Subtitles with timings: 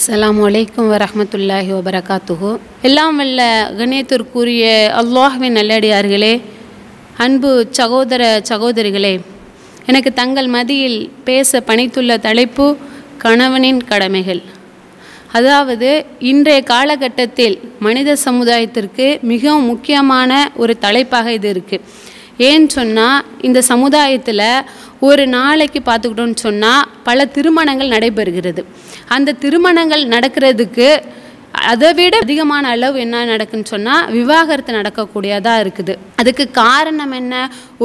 [0.00, 2.50] அஸ்லாம் வலைக்கம் வரமத்துல்லாஹி வபரகாத்துஹு.
[2.82, 3.40] எல்லாம் வல்ல
[3.78, 4.62] கணேத்திற்குரிய
[5.00, 6.30] அல்லாஹ்வின் நல்லடியார்களே
[7.16, 9.20] அன்பு சகோதர சகோதரிகளே
[9.86, 12.76] எனக்கு தங்கள் மதியில் பேச பணித்துள்ள தலைப்பு
[13.18, 14.42] கணவனின் கடமைகள்.
[15.32, 21.84] அதாவது இன்றைய காலகட்டத்தில் மனித சமுதாயத்திற்கு மிகவும் முக்கியமான ஒரு தலைப்பாக இது இருக்குது
[22.48, 24.46] ஏன்னு சொன்னால் இந்த சமுதாயத்தில்
[25.08, 28.62] ஒரு நாளைக்கு பார்த்துக்கிட்டோன்னு சொன்னால் பல திருமணங்கள் நடைபெறுகிறது.
[29.16, 30.88] அந்த திருமணங்கள் நடக்கிறதுக்கு
[31.70, 35.94] அதை விட அதிகமான அளவு என்ன நடக்குன்னு சொன்னால் விவாகரத்து நடக்கக்கூடியதாக இருக்குது.
[36.20, 37.34] அதுக்கு காரணம் என்ன?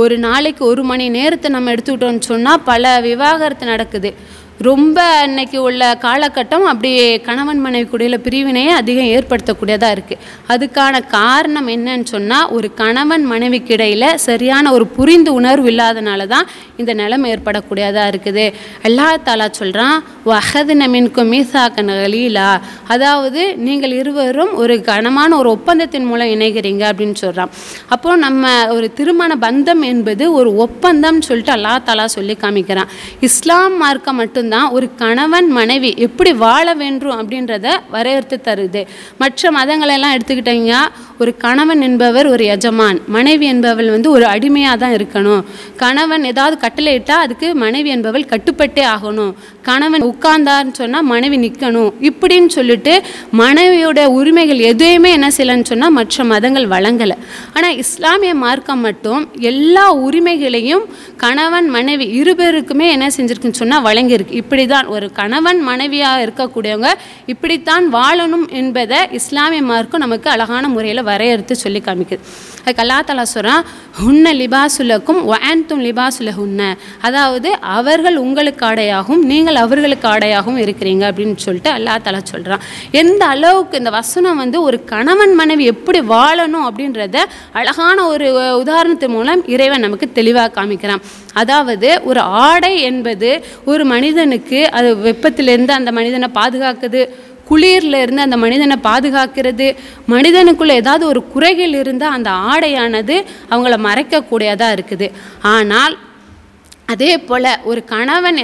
[0.01, 4.11] ஒரு நாளைக்கு ஒரு மணி நேரத்தை நம்ம எடுத்துக்கிட்டோம்னு சொன்னால் பல விவாகரத்து நடக்குது.
[4.67, 10.21] ரொம்ப அன்னைக்கு உள்ள காலகட்டம் அப்படியே கணவன் மனைவி கூடிய பிரிவினையை அதிகம் ஏற்படுத்தக்கூடியதாக இருக்குது
[10.53, 16.47] அதுக்கான காரணம் என்னன்னு சொன்னால் ஒரு கணவன் மனைவிக்கு இடையில் சரியான ஒரு புரிந்து உணர்வு இல்லாதனால தான்
[16.81, 18.45] இந்த நிலைமை ஏற்படக்கூடியதாக இருக்குது.
[18.87, 19.97] அல்லா தாலா சொல்கிறான்
[20.29, 22.47] வஹது நமின்கும் மீசாக்கன் கலீலா.
[22.93, 27.53] அதாவது நீங்கள் இருவரும் ஒரு கனமான ஒரு ஒப்பந்தத்தின் மூலம் இணைகிறீங்க அப்படின்னு சொல்கிறான்
[27.95, 32.91] அப்போ நம்ம ஒரு திருமண பந்தம் என்பது ஒரு ஒப்பந்தம்னு சொல்லிட்டு அல்லா தாலா சொல்லி காமிக்கிறான்.
[33.29, 38.83] இஸ்லாம் மார்க்கம் மட்டும்தான் தான் ஒரு கணவன் மனைவி எப்படி வாழ வேண்டும் அப்படின்றத வரையறுத்து தருது.
[39.21, 40.81] மற்ற மதங்களெல்லாம் எடுத்துக்கிட்டீங்கன்னா
[41.23, 45.43] ஒரு கணவன் என்பவர் ஒரு எஜமான் மனைவி என்பவள் வந்து ஒரு அடிமையாக தான் இருக்கணும்.
[45.83, 49.31] கணவன் ஏதாவது கட்டளையிட்டால் அதுக்கு மனைவி என்பவள் கட்டுப்பட்டே ஆகணும்.
[49.69, 52.93] கணவன் உட்கார்ந்தார்னு சொன்னால் மனைவி நிற்கணும் இப்படின்னு சொல்லிட்டு
[53.41, 57.17] மனைவியோட உரிமைகள் எதுவுமே என்ன செய்யலைன்னு சொன்னால் மற்ற மதங்கள் வழங்கலை.
[57.55, 60.85] ஆனால் இஸ்லாமிய மார்க்கம் மட்டும் எல்லா உரிமைகளையும்
[61.23, 64.34] கணவன் மனைவி இருபேருக்குமே என்ன செஞ்சிருக்குன்னு சொன்னால் வழங்கியிருக்கு.
[64.41, 66.91] இப்படி தான் ஒரு கணவன் மனைவியாக இருக்கக்கூடியவங்க
[67.33, 72.23] இப்படித்தான் வாழணும் என்பதை இஸ்லாமிய மார்க்கும் நமக்கு அழகான முறையில் வரையறுத்து சொல்லி காமிக்குது.
[72.63, 73.65] அதுக்கு அல்லா தலா சொல்கிறான்
[74.07, 76.61] உன்ன லிபாசுலக்கும் வான்தும் லிபாசுல ஹுன்ன
[77.07, 82.63] அதாவது அவர்கள் உங்களுக்கு ஆடையாகவும் நீங்கள் அவர்களுக்கு ஆடையாகவும் இருக்கிறீங்க அப்படின்னு சொல்லிட்டு அல்லா தலா சொல்கிறான்
[83.01, 87.19] எந்த அளவுக்கு இந்த வசனம் வந்து ஒரு கணவன் மனைவி எப்படி வாழணும் அப்படின்றத
[87.59, 88.27] அழகான ஒரு
[88.63, 91.03] உதாரணத்து மூலம் இறைவன் நமக்கு தெளிவாக காமிக்கிறான்.
[91.39, 93.29] அதாவது ஒரு ஆடை என்பது
[93.71, 97.01] ஒரு மனிதனுக்கு அது வெப்பத்திலிருந்து அந்த மனிதனை பாதுகாக்குது
[97.49, 99.67] குளிரில் இருந்து அந்த மனிதனை பாதுகாக்கிறது
[100.13, 103.15] மனிதனுக்குள்ளே ஏதாவது ஒரு குறைகள் இருந்தால் அந்த ஆடையானது
[103.51, 105.07] அவங்கள மறைக்கக்கூடியதாக இருக்குது.
[105.55, 105.95] ஆனால்
[106.93, 108.39] அதே போல் ஒரு கணவன்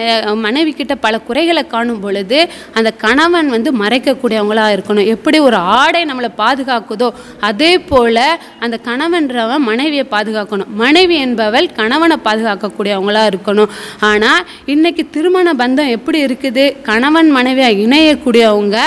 [0.45, 2.39] மனைவிக்கிட்ட பல குறைகளை காணும் பொழுது
[2.77, 5.09] அந்த கணவன் வந்து மறைக்கக்கூடியவங்களாக இருக்கணும்.
[5.15, 7.09] எப்படி ஒரு ஆடை நம்மளை பாதுகாக்குதோ
[7.49, 8.23] அதே போல்
[8.65, 10.71] அந்த கணவன்றவன் மனைவியை பாதுகாக்கணும்.
[10.83, 13.71] மனைவி என்பவள் கணவனை பாதுகாக்கக்கூடியவங்களாக இருக்கணும்.
[14.11, 16.65] ஆனால் இன்றைக்கி திருமண பந்தம் எப்படி இருக்குது?
[16.91, 18.77] கணவன் மனைவியாக இணையக்கூடியவங்க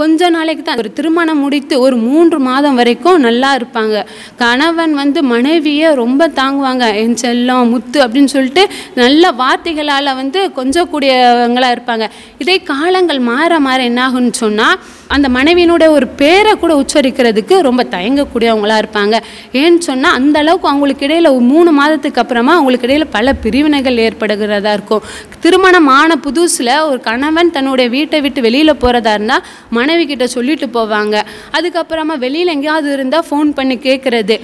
[0.00, 0.80] கொஞ்ச நாளைக்கு தான்.
[0.82, 3.96] ஒரு திருமணம் முடித்து ஒரு மூன்று மாதம் வரைக்கும் நல்லா இருப்பாங்க.
[4.42, 6.86] கணவன் வந்து மனைவியை ரொம்ப தாங்குவாங்க.
[7.02, 8.64] என் செல்லம் முத்து அப்படின்னு சொல்லிட்டு
[9.02, 12.06] நல்ல வார்த்தைகளால் வந்து கொஞ்சக்கூடியவங்களாக இருப்பாங்க.
[12.44, 14.78] இதே காலங்கள் மாற மாற என்னாகும்னு சொன்னால்
[15.14, 19.16] அந்த மனைவியினுடைய ஒரு பேரை கூட உச்சரிக்கிறதுக்கு ரொம்ப தயங்கக்கூடியவங்களாக இருப்பாங்க.
[19.60, 25.04] ஏன்னு சொன்னால் அந்த அளவுக்கு அவங்களுக்கு இடையில் மூணு மாதத்துக்கு அப்புறமா அவங்களுக்கு இடையில் பல பிரிவினைகள் ஏற்படுகிறதா இருக்கும்.
[25.44, 29.44] திருமணம் ஆன புதுசில் ஒரு கணவன் தன்னுடைய வீட்டை விட்டு வெளியில் போகிறதா இருந்தால்
[29.78, 31.16] மனைவி கிட்ட சொல்லிட்டு போவாங்க.
[31.58, 34.36] அதுக்கப்புறமா வெளியில் எங்கேயாவது இருந்தால் ஃபோன் பண்ணி கேட்குறது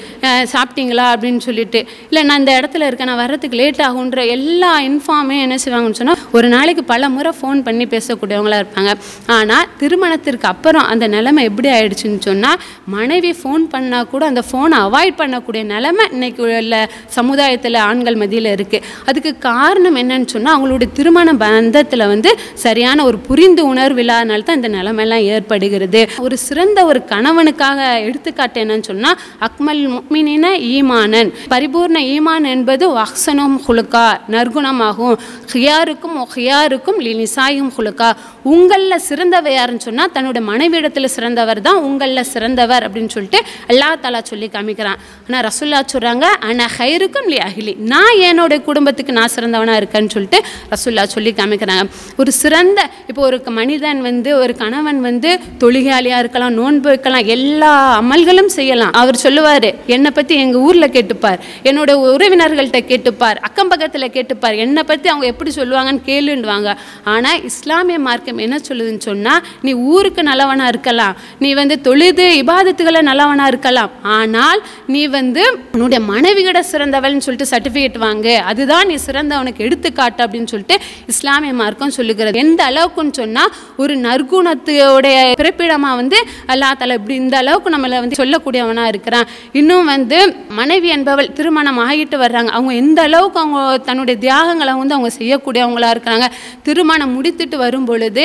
[0.54, 1.06] சாப்பிட்டீங்களா?
[1.14, 1.82] அப்படின்னு சொல்லிட்டு.
[2.08, 6.48] இல்லை நான் இந்த இடத்துல இருக்கேன் நான் வர்றதுக்கு லேட் ஆகுன்ற எல்லா இன்ஃபார்மே என்ன செய்வாங்கன்னு சொன்னால் ஒரு
[6.56, 8.92] நாளைக்கு பல முறை ஃபோன் பண்ணி பேசக்கூடியவங்களாக இருப்பாங்க.
[9.38, 12.60] ஆனால் திருமணத்திற்கு அப்புறம் அந்த நிலமை எப்படி ஆயிடுச்சுன்னு சொன்னால்
[12.96, 16.76] மனைவி ஃபோன் பண்ணால் கூட அந்த ஃபோனை அவாய்ட் பண்ணக்கூடிய நிலமை இன்னைக்கு உள்ள
[17.18, 22.30] சமுதாயத்தில் ஆண்கள் மதியில் இருக்குது அதுக்கு காரணம் என்னன்னு சொன்னால் அவங்களுடைய திருமண பந்தத்தில் வந்து
[22.64, 26.00] சரியான ஒரு புரிந்து உணர்வு இல்லாதனால தான் இந்த நிலமெல்லாம் ஏற்படுகிறது.
[26.24, 31.30] ஒரு சிறந்த ஒரு கணவனுக்காக எடுத்துக்காட்டு என்னன்னு சொன்னால் அக்மல் முக்மினின ஈமானன்.
[31.52, 35.16] பரிபூர்ண ஈமான் என்பது வக்சனும் ஹுலுக்கா நற்குணமாகும்.
[35.52, 38.10] ஹியாருக்கும் ஹியாருக்கும் லினிசாயும் ஹுலுக்கா
[38.50, 43.40] உங்களில் சிறந்தவர் யாருன்னு சொன்னால் தன்னோட மனைவியிடத்தில் சிறந்தவர் தான் உங்களில் சிறந்தவர் அப்படின்னு சொல்லிட்டு
[43.70, 44.98] அல்லா தலா சொல்லி காமிக்கிறான்.
[45.26, 50.40] ஆனால் ரசுல்லா சொல்கிறாங்க ஆனால் ஹைருக்கும் லி அகிலி நான் என்னோட குடும்பத்துக்கு நான் சிறந்தவனாக இருக்கேன்னு சொல்லிட்டு
[50.72, 51.84] ரசுல்லா சொல்லி காமிக்கிறாங்க.
[52.22, 52.80] ஒரு சிறந்த
[53.10, 55.30] இப்போ ஒரு மனிதன் வந்து ஒரு கணவன் வந்து
[55.62, 58.92] தொழிலாளியாக இருக்கலாம் நோன்பு வைக்கலாம் எல்லா அமல்களும் செய்யலாம்.
[59.02, 61.40] அவர் சொல்லுவார் என்னை பற்றி எங்கள் ஊரில் கேட்டுப்பார்
[61.70, 66.70] என்னோட உறவினர்கள்ட்ட கேட்டுப்பார் அக்கம் பக்கத்தில் கேட்டுப்பார் என்னை பற்றி அவங்க எப்படி சொல்லுவாங்கன்னு கேளுன்னுவாங்க.
[67.14, 71.14] ஆனால் இஸ்லாமிய மார்க்கம் வாக்கியம் என்ன சொல்லுதுன்னு சொன்னால் நீ ஊருக்கு நல்லவனாக இருக்கலாம்.
[71.42, 73.90] நீ வந்து தொழுது இபாதத்துகளை நல்லவனாக இருக்கலாம்.
[74.18, 74.60] ஆனால்
[74.94, 75.42] நீ வந்து
[75.74, 78.34] உன்னுடைய மனைவியோட சிறந்தவள்னு சொல்லிட்டு சர்டிஃபிகேட் வாங்கு.
[78.50, 80.78] அதுதான் நீ சிறந்தவனுக்கு எடுத்துக்காட்டு அப்படின்னு சொல்லிட்டு
[81.12, 82.42] இஸ்லாமிய மார்க்கம் சொல்லுகிறது.
[82.44, 83.52] எந்த அளவுக்குன்னு சொன்னால்
[83.82, 86.18] ஒரு நற்குணத்தோடைய பிறப்பிடமாக வந்து
[86.52, 89.28] அல்லா தலை இப்படி இந்த அளவுக்கு நம்மளை வந்து சொல்லக்கூடியவனாக இருக்கிறான்.
[89.60, 90.18] இன்னும் வந்து
[90.60, 92.50] மனைவி என்பவள் திருமணம் ஆகிட்டு வர்றாங்க.
[92.56, 96.28] அவங்க எந்த அளவுக்கு அவங்க தன்னுடைய தியாகங்களை வந்து அவங்க செய்யக்கூடியவங்களாக இருக்கிறாங்க
[96.66, 98.21] திருமணம் முடித்துட்டு வரும் பொழுது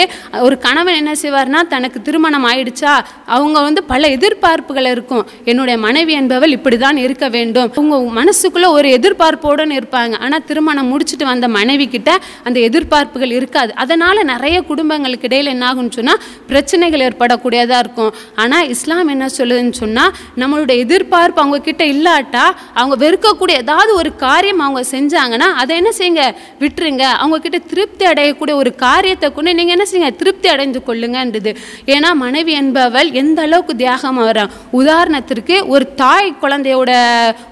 [0.48, 2.94] ஒரு கணவன் என்ன செய்வார்னா தனக்கு திருமணம் ஆயிடுச்சா
[3.38, 5.26] அவங்க வந்து பல எதிர்பார்ப்புகள் இருக்கும்.
[5.52, 7.72] என்னுடைய மனைவி என்பவள் இப்படி தான் இருக்க வேண்டும்.
[7.78, 10.16] அவங்க மனசுக்குள்ள ஒரு எதிர்பார்ப்போடு இருப்பாங்க.
[10.26, 12.12] ஆனால் திருமணம் முடிச்சுட்டு வந்த மனைவி கிட்ட
[12.48, 13.72] அந்த எதிர்பார்ப்புகள் இருக்காது.
[13.84, 18.12] அதனால நிறைய குடும்பங்களுக்கு இடையில் என்ன ஆகும்னு சொன்னால் பிரச்சனைகள் ஏற்படக்கூடியதாக இருக்கும்.
[18.44, 20.12] ஆனால் இஸ்லாம் என்ன சொல்லுதுன்னு சொன்னால்
[20.42, 22.46] நம்மளுடைய எதிர்பார்ப்பு அவங்க கிட்ட இல்லாட்டா
[22.80, 26.24] அவங்க வெறுக்கக்கூடிய ஏதாவது ஒரு காரியம் அவங்க செஞ்சாங்கன்னா அதை என்ன செய்யுங்க?
[26.62, 27.06] விட்டுருங்க.
[27.24, 31.52] அவங்க கிட்ட திருப்தி அடையக்கூடிய ஒரு காரியத்தை கொண்டு நீங்கள் என்ன செய்யுங்க திருப்தி அடைந்து கொள்ளுங்கன்றது.
[31.96, 36.92] ஏன்னா மனைவி என்பவள் எந்த அளவுக்கு தியாகம் வரான் உதாரணத்திற்கு ஒரு தாய் குழந்தையோட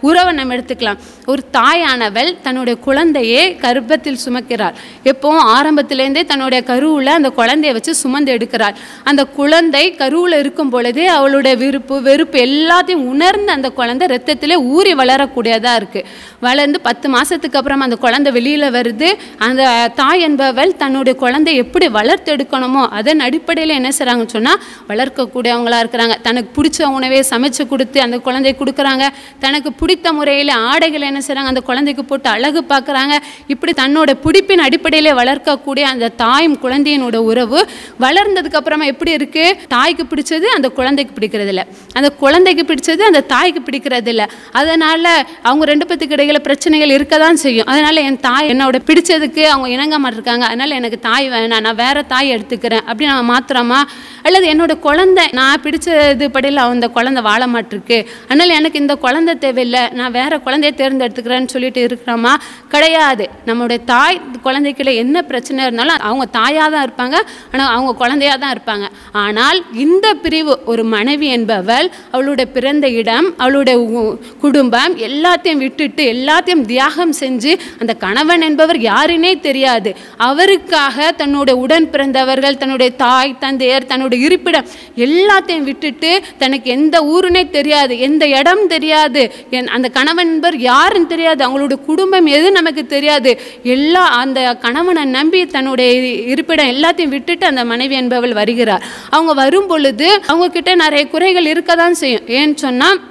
[0.10, 1.00] உறவை நம்ம எடுத்துக்கலாம்.
[1.32, 4.76] ஒரு தாயானவள் தன்னுடைய குழந்தையை கர்ப்பத்தில் சுமக்கிறாள்.
[5.12, 8.76] எப்போவும் ஆரம்பத்திலேருந்தே தன்னுடைய கருவில் அந்த குழந்தைய வச்சு சுமந்து எடுக்கிறாள்.
[9.10, 15.80] அந்த குழந்தை கருவில் இருக்கும் பொழுதே அவளுடைய விருப்பு வெறுப்பு எல்லாத்தையும் உணர்ந்து அந்த குழந்தை ரத்தத்திலே ஊறி வளரக்கூடியதாக
[15.82, 16.08] இருக்குது
[16.48, 19.10] வளர்ந்து பத்து மாதத்துக்கு அப்புறம் அந்த குழந்தை வெளியில் வருது.
[19.48, 19.64] அந்த
[20.02, 26.16] தாய் என்பவள் தன்னுடைய குழந்தை எப்படி வளர்த்து வளர்த்தெடுக்கணுமோ அதன் அடிப்படையில் என்ன செய்கிறாங்கன்னு சொன்னால் வளர்க்கக்கூடியவங்களாக இருக்கிறாங்க.
[26.28, 29.04] தனக்கு பிடிச்ச உணவே சமைச்சு கொடுத்து அந்த குழந்தை கொடுக்குறாங்க.
[29.44, 33.16] தனக்கு பிடித்த முறையில் ஆடைகள் என்ன செய்கிறாங்க அந்த குழந்தைக்கு போட்டு அழகு பார்க்குறாங்க.
[33.54, 37.62] இப்படி தன்னோட பிடிப்பின் அடிப்படையிலே வளர்க்கக்கூடிய அந்த தாயும் குழந்தையினோட உறவு
[38.06, 41.66] வளர்ந்ததுக்கு அப்புறமா எப்படி இருக்குது தாய்க்கு பிடிச்சது அந்த குழந்தைக்கு பிடிக்கிறது இல்லை
[41.98, 44.28] அந்த குழந்தைக்கு பிடிச்சது அந்த தாய்க்கு பிடிக்கிறது இல்லை
[44.62, 45.12] அதனால்
[45.50, 47.70] அவங்க ரெண்டு பேத்துக்கு இடையில பிரச்சனைகள் இருக்க தான் செய்யும்.
[47.74, 50.46] அதனால் என் தாய் என்னோட பிடிச்சதுக்கு அவங்க இணங்க மாட்டிருக்காங்க.
[50.52, 51.64] அதனால் எனக்கு தாய் வேணாம்.
[51.68, 53.80] நான் வேற தாய் எடுத்துக்கிறேன் அப்படி நான் மாத்திரமா
[54.24, 58.06] அல்லது என்னோட குழந்தை நான் பிடிச்சது படியில் அந்த குழந்தை வாழ மாட்டிருக்கு.
[58.24, 59.90] அதனால் எனக்கு இந்த குழந்தை தேவையில்லை.
[59.90, 62.34] நான் வேற குழந்தைய தேர்ந்தெடுத்துக்கிறேன்னு சொல்லிட்டு இருக்கிறோமா?
[62.70, 63.30] கிடையாது.
[63.46, 67.16] நம்மளுடைய தாய் குழந்தைக்குள்ள என்ன பிரச்சனை இருந்தாலும் அவங்க தாயாக தான் இருப்பாங்க.
[67.52, 68.90] ஆனால் அவங்க குழந்தையாக தான் இருப்பாங்க.
[69.12, 76.62] ஆனால் இந்த பிரிவு ஒரு மனைவி என்பவள் அவளுடைய பிறந்த இடம் அவளுடைய உ- குடும்பம் எல்லாத்தையும் விட்டுட்டு எல்லாத்தையும்
[76.62, 79.96] தியாகம் செஞ்சு அந்த கணவன் என்பவர் யாருன்னே தெரியாது.
[80.18, 84.68] அவருக்காக தன்னுடைய உடன் பிறந்தவர்கள் தன்னுடைய தாய் தந்தையர் தன்னுடைய இருப்பிடம்
[85.06, 86.12] எல்லாத்தையும் விட்டுட்டு
[86.42, 89.22] தனக்கு எந்த ஊருனே தெரியாது எந்த இடம் தெரியாது
[89.58, 93.32] என் அந்த கணவன் என்பவர் யாருன்னு தெரியாது அவங்களோட குடும்பம் எது நமக்கு தெரியாது.
[93.78, 95.90] எல்லா அந்த கணவனை நம்பி தன்னுடைய
[96.34, 98.86] இருப்பிடம் எல்லாத்தையும் விட்டுட்டு அந்த மனைவி என்பவள் வருகிறார்
[99.16, 102.26] அவங்க வரும் பொழுது அவங்க கிட்ட நிறைய குறைகள் இருக்க தான் செய்யும்.
[102.40, 103.02] ஏன்னு சொன்னால்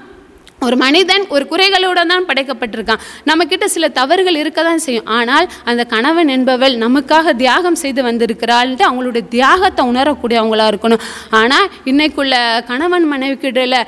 [0.67, 3.03] ஒரு மனிதன் ஒரு குறைகளோட தான் படைக்கப்பட்டிருக்கான்.
[3.29, 5.09] நம்மக்கிட்ட சில தவறுகள் இருக்க தான் செய்யும்.
[5.19, 11.03] ஆனால் அந்த கணவன் என்பவள் நமக்காக தியாகம் செய்து வந்திருக்கிறாள்ட்டு அவங்களுடைய தியாகத்தை உணரக்கூடியவங்களா இருக்கணும்.
[11.41, 12.35] ஆனால் இன்னைக்குள்ள
[12.71, 13.79] கணவன் மனைவிக்கு இடையில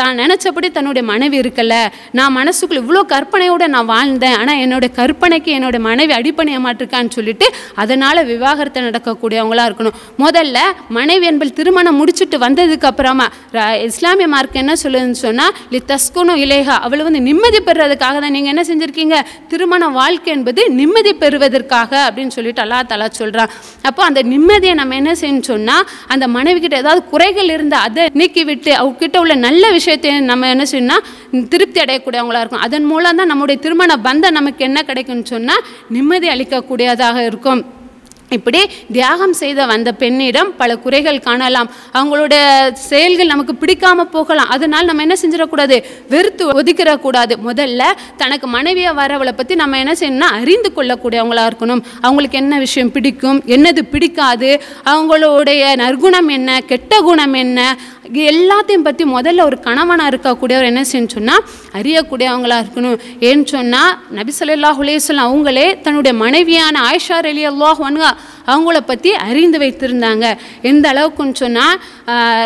[0.00, 1.74] தான் நினச்சபடி தன்னுடைய மனைவி இருக்கல.
[2.20, 4.36] நான் மனசுக்குள்ள இவ்வளோ கற்பனையோட நான் வாழ்ந்தேன்.
[4.40, 7.48] ஆனால் என்னோட கற்பனைக்கு என்னோட மனைவி அடிப்பணைய மாட்டிருக்கான்னு சொல்லிட்டு
[7.84, 9.98] அதனால் விவாகரத்தை நடக்கக்கூடியவங்களா இருக்கணும்.
[10.24, 10.58] முதல்ல
[10.98, 13.26] மனைவி என்பது திருமணம் முடிச்சுட்டு வந்ததுக்கு அப்புறமா
[13.88, 18.62] இஸ்லாமிய மார்க் என்ன சொல்லுதுன்னு சொன்னால் லித்தஸ் தஸ்குனு இலேகா அவள் வந்து நிம்மதி பெறுறதுக்காக தான் நீங்கள் என்ன
[18.68, 19.16] செஞ்சுருக்கீங்க?
[19.50, 23.52] திருமண வாழ்க்கை என்பது நிம்மதி பெறுவதற்காக அப்படின்னு சொல்லிட்டு அல்லா தலா சொல்கிறான்
[23.88, 29.18] அப்போ அந்த நிம்மதியை நம்ம என்ன செய்யணும்னு சொன்னால் அந்த மனைவிக்கிட்ட ஏதாவது குறைகள் இருந்தால் அதை நீக்கிவிட்டு அவகிட்ட
[29.24, 30.98] உள்ள நல்ல விஷயத்தை நம்ம என்ன செய்யணும்னா
[31.54, 35.64] திருப்தி அடையக்கூடியவங்களாக இருக்கும் அதன் மூலம் தான் நம்முடைய திருமண பந்தம் நமக்கு என்ன கிடைக்கும்னு சொன்னால்
[35.96, 37.62] நிம்மதி அளிக்கக்கூடியதாக இருக்கும்.
[38.32, 38.60] இப்படி
[38.92, 41.70] தியாகம் செய்த வந்த பெண்ணிடம் பல குறைகள் காணலாம்.
[41.92, 42.34] அவங்களோட
[42.72, 44.48] செயல்கள் நமக்கு பிடிக்காம போகலாம்.
[44.48, 45.82] அதனால் நம்ம என்ன செஞ்சிடக்கூடாது?
[46.08, 47.36] வெறுத்து ஒதுக்கிடக்கூடாது.
[47.48, 47.82] முதல்ல
[48.16, 51.82] தனக்கு மனைவியாக வரவளை பற்றி நம்ம என்ன செய்யணும்னா அறிந்து கொள்ளக்கூடியவங்களாக இருக்கணும்.
[52.00, 53.42] அவங்களுக்கு என்ன விஷயம் பிடிக்கும்?
[53.46, 54.62] என்னது பிடிக்காது?
[54.84, 56.60] அவங்களுடைய நற்குணம் என்ன?
[56.60, 57.76] கெட்ட குணம் என்ன?
[58.04, 62.98] எல்லாத்தையும் பற்றி முதல்ல ஒரு கணவனாக இருக்கக்கூடியவர் என்ன செய்யணும்னு சொன்னால் அறியக்கூடியவங்களா இருக்கணும்.
[63.20, 67.82] ஏன்னு சொன்னால் நபிசல்லா ஸல்லல்லாஹு அவங்களே தன்னுடைய மனைவியான ஆயிஷா அலி அல்லாஹ்
[68.46, 70.38] அவங்கள பற்றி அறிந்து வைத்திருந்தாங்க.
[70.62, 71.78] எந்த அளவுக்குன்னு சொன்னால்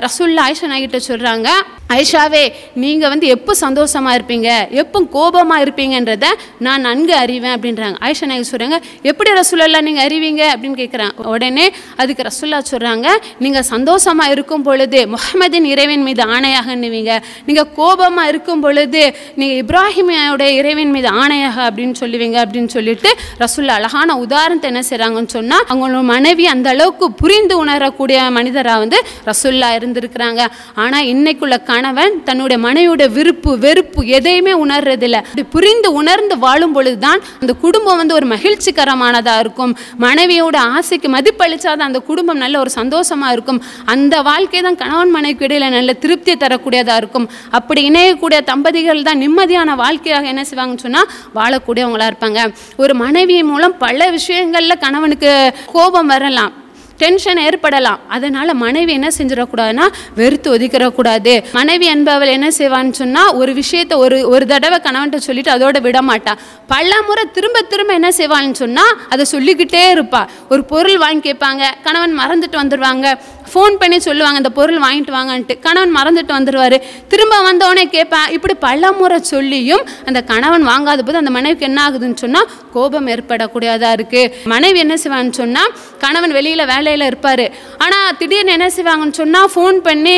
[0.06, 1.48] ரசுல்லா ஆயிஷா நாய்கிட்ட சொல்கிறாங்க
[1.94, 2.42] ஐஷாவே
[2.82, 4.48] நீங்கள் வந்து எப்போ சந்தோஷமாக இருப்பீங்க?
[4.82, 6.26] எப்போ கோபமாக இருப்பீங்கன்றத
[6.66, 7.96] நான் நன்கு அறிவேன் அப்படின்றாங்க.
[8.10, 8.78] ஐஷா நாயகி சொல்கிறாங்க
[9.10, 10.42] எப்படி ரசுல்லா நீங்கள் அறிவீங்க?
[10.54, 11.66] அப்படின்னு கேட்குறாங்க உடனே
[12.02, 13.06] அதுக்கு ரசுல்லா சொல்கிறாங்க
[13.44, 17.12] நீங்கள் சந்தோஷமாக இருக்கும் பொழுது முகமதின் இறைவன் மீது ஆணையாக எண்ணுவீங்க.
[17.48, 19.02] நீங்கள் கோபமாக இருக்கும் பொழுது
[19.40, 23.12] நீங்கள் இப்ராஹிமியோட இறைவன் மீது ஆணையாக அப்படின்னு சொல்லுவீங்க அப்படின்னு சொல்லிட்டு
[23.44, 28.98] ரசுல்லா அழகான உதாரணத்தை என்ன செய்கிறாங்கன்னு சொன்னால் அவங்களோட மனைவி அந்த அளவுக்கு புரிந்து உணரக்கூடிய மனிதராக வந்து
[29.30, 30.42] ரசுல்லா இருந்திருக்கிறாங்க.
[30.84, 35.18] ஆனால் இன்னைக்குள்ள கணவன் தன்னுடைய மனைவியோட விருப்பு வெறுப்பு எதையுமே உணர்றதில்ல.
[35.26, 39.72] அப்படி புரிந்து உணர்ந்து வாழும் பொழுதுதான் அந்த குடும்பம் வந்து ஒரு மகிழ்ச்சிகரமானதாக இருக்கும்.
[40.04, 43.60] மனைவியோட ஆசைக்கு மதிப்பளிச்சாதான் அந்த குடும்பம் நல்ல ஒரு சந்தோஷமாக இருக்கும்.
[43.94, 47.28] அந்த வாழ்க்கை தான் கணவன் மனைவிக்கு இடையில நல்ல திருப்தியை தரக்கூடியதாக இருக்கும்.
[47.58, 52.42] அப்படி இணையக்கூடிய தம்பதிகள் தான் நிம்மதியான வாழ்க்கையாக என்ன செய்வாங்கன்னு சொன்னால் வாழக்கூடியவங்களா இருப்பாங்க.
[52.82, 55.32] ஒரு மனைவி மூலம் பல விஷயங்களில் கணவனுக்கு
[55.74, 56.54] கோபம் வரலாம்.
[57.02, 58.00] டென்ஷன் ஏற்படலாம்.
[58.08, 59.86] அதனால் மனைவி என்ன செஞ்சிடக்கூடாதுன்னா
[60.20, 61.34] வெறுத்து ஒதுக்கிடக்கூடாது.
[61.58, 66.32] மனைவி என்பவள் என்ன செய்வான்னு சொன்னால் ஒரு விஷயத்தை ஒரு ஒரு தடவை கணவன்ட்ட சொல்லிட்டு அதோட விட மாட்டா
[66.74, 72.14] பல முறை திரும்ப திரும்ப என்ன செய்வாள்னு சொன்னால் அதை சொல்லிக்கிட்டே இருப்பாள் ஒரு பொருள் வாங்கி கேட்பாங்க கணவன்
[72.20, 73.06] மறந்துட்டு வந்துடுவாங்க
[73.52, 75.54] ஃபோன் பண்ணி சொல்லுவாங்க இந்த பொருள் வாங்கிட்டு வாங்கன்ட்டு.
[75.66, 76.76] கணவன் மறந்துட்டு வந்துடுவார்
[77.12, 82.20] திரும்ப வந்தவொடனே கேட்பேன் இப்படி பல முறை சொல்லியும் அந்த கணவன் வாங்காத போது அந்த மனைவிக்கு என்ன ஆகுதுன்னு
[82.24, 85.70] சொன்னால் கோபம் ஏற்படக்கூடியதாக இருக்குது மனைவி என்ன செய்வான்னு சொன்னால்
[86.04, 87.44] கணவன் வெளியில் வேலையில் இருப்பார்.
[87.84, 90.16] ஆனால் திடீர்னு என்ன செய்வாங்கன்னு சொன்னால் ஃபோன் பண்ணி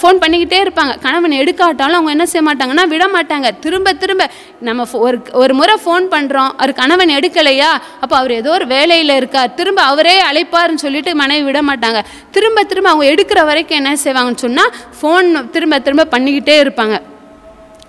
[0.00, 0.94] ஃபோன் பண்ணிக்கிட்டே இருப்பாங்க.
[1.06, 3.48] கணவன் எடுக்காட்டாலும் அவங்க என்ன செய்ய மாட்டாங்கன்னா விட மாட்டாங்க.
[3.64, 4.28] திரும்ப திரும்ப
[4.68, 7.70] நம்ம ஒரு ஒரு முறை ஃபோன் பண்ணுறோம் அவர் கணவன் எடுக்கலையா?
[8.02, 9.50] அப்போ அவர் ஏதோ ஒரு வேலையில் இருக்கார்.
[9.58, 12.00] திரும்ப அவரே அழைப்பாருன்னு சொல்லிட்டு மனைவி விட மாட்டாங்க.
[12.36, 16.96] திரும்ப திரும்ப திரும்ப அவங்க எடுக்கிற வரைக்கும் என்ன செய்வாங்கன்னு சொன்னால் ஃபோன் திரும்ப திரும்ப பண்ணிக்கிட்டே இருப்பாங்க.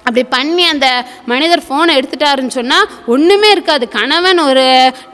[0.06, 0.88] அப்படி பண்ணி அந்த
[1.32, 3.86] மனிதர் ஃபோனை எடுத்துட்டாருன்னு சொன்னால் ஒன்றுமே இருக்காது.
[3.98, 4.66] கணவன் ஒரு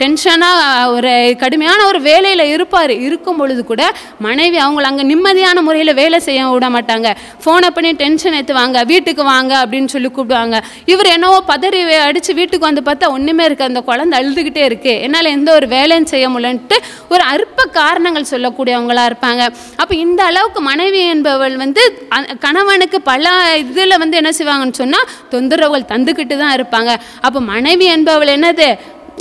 [0.02, 1.12] டென்ஷனாக ஒரு
[1.44, 2.94] கடுமையான ஒரு வேலையில் இருப்பார்.
[3.08, 3.84] இருக்கும் பொழுது கூட
[4.28, 7.10] மனைவி அவங்கள அங்கே நிம்மதியான முறையில் வேலை செய்ய விட மாட்டாங்க.
[7.44, 10.58] ஃபோனை பண்ணி டென்ஷன் ஏற்றுவாங்க வீட்டுக்கு வாங்க அப்படின்னு சொல்லி கூப்பிடுவாங்க.
[10.94, 13.72] இவர் என்னவோ பதறி அடித்து வீட்டுக்கு வந்து பார்த்தா ஒன்றுமே இருக்காது.
[13.74, 16.78] அந்த குழந்தை அழுதுகிட்டே இருக்குது என்னால் எந்த ஒரு வேலையும் செய்ய முடியலன்ட்டு
[17.14, 19.44] ஒரு அற்ப காரணங்கள் சொல்லக்கூடியவங்களாக இருப்பாங்க.
[19.82, 21.84] அப்போ இந்த அளவுக்கு மனைவி என்பவள் வந்து
[22.46, 23.28] கணவனுக்கு பல
[23.64, 26.94] இதில் வந்து என்ன செய்வாங்கன்னு சொன்னால் தொந்தரவுகள் தந்துக்கிட்டு தான் இருப்பாங்க.
[27.22, 28.70] அப்போ மனைவி என்பவள் என்னது?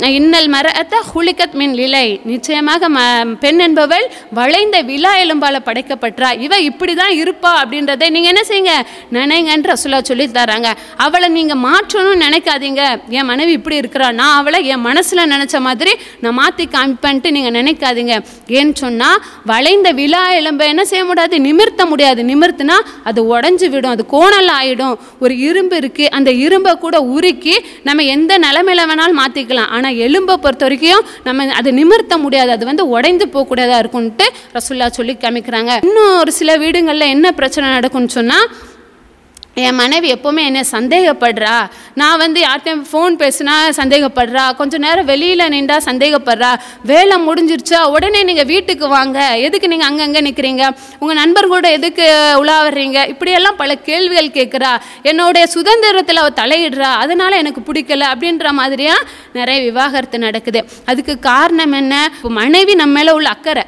[0.07, 2.19] இன்னல் மரத்த ஹுலிகத் மின் லிலை.
[2.23, 2.99] நிச்சயமாக ம
[3.39, 6.39] பெண் என்பவள் வளைந்த விழா எலும்பால படைக்கப்பட்டா.
[6.39, 8.73] இவ இப்படி தான் இருப்பா அப்படின்றத நீங்கள் என்ன செய்யுங்க?
[9.13, 10.69] நினைங்கன்ற ரசுல்லா சொல்லி தராங்க.
[10.97, 13.01] அவளை நீங்கள் மாற்றணும்னு நினைக்காதீங்க.
[13.09, 14.11] என் மனைவி இப்படி இருக்கிறா.
[14.11, 18.15] நான் அவளை என் மனசில் நினச்ச மாதிரி நான் மாற்றி காமிப்பேன்ட்டு நீங்கள் நினைக்காதீங்க.
[18.47, 21.39] ஏன்னு சொன்னால் வளைந்த விழா எலும்பை என்ன செய்ய முடியாது?
[21.39, 22.23] நிமிர்த்த முடியாது.
[22.23, 23.91] நிமிர்த்தினா அது உடஞ்சி விடும்.
[23.91, 24.97] அது கோணல் ஆயிடும்.
[25.19, 30.65] ஒரு இரும்பு இருக்குது அந்த இரும்பை கூட உருக்கி நம்ம எந்த நிலமையில வேணாலும் மாற்றிக்கலாம் ஆனால் எலும்பை பொறுத்த
[30.65, 32.51] வரைக்கும் நம்ம அதை நிமிர்த்த முடியாது.
[32.51, 35.71] அது வந்து உடைந்து போகக்கூடியதாக இருக்கும்ன்ட்டு ரசுல்லா சொல்லி காமிக்கிறாங்க.
[35.85, 38.47] இன்னும் ஒரு சில வீடுங்களில் என்ன பிரச்சனை நடக்கும்னு சொன்னால்
[39.67, 41.69] என் மனைவி எப்போவுமே என்னை சந்தேகப்படுறா.
[41.93, 44.55] நான் வந்து யார்கிட்டையும் ஃபோன் பேசுனா சந்தேகப்படுறா.
[44.55, 46.51] கொஞ்ச நேரம் வெளியில் நின்றா சந்தேகப்படுறா.
[46.83, 47.79] வேலை முடிஞ்சிருச்சா?
[47.95, 49.37] உடனே நீங்கள் வீட்டுக்கு வாங்க.
[49.37, 56.39] எதுக்கு நீங்கள் அங்கங்கே நிற்கிறீங்க உங்கள் நண்பர்களோட எதுக்கு உலாவறீங்க இப்படியெல்லாம் பல கேள்விகள் கேட்குறா என்னுடைய சுதந்திரத்தில் அவள்
[56.41, 56.91] தலையிடுறா.
[57.03, 60.63] அதனால் எனக்கு பிடிக்கல அப்படின்ற மாதிரியாக நிறைய விவாகரத்து நடக்குது.
[60.85, 62.11] அதுக்கு காரணம் என்ன?
[62.23, 63.63] மனைவி நம்ம மேலே உள்ள அக்கறை.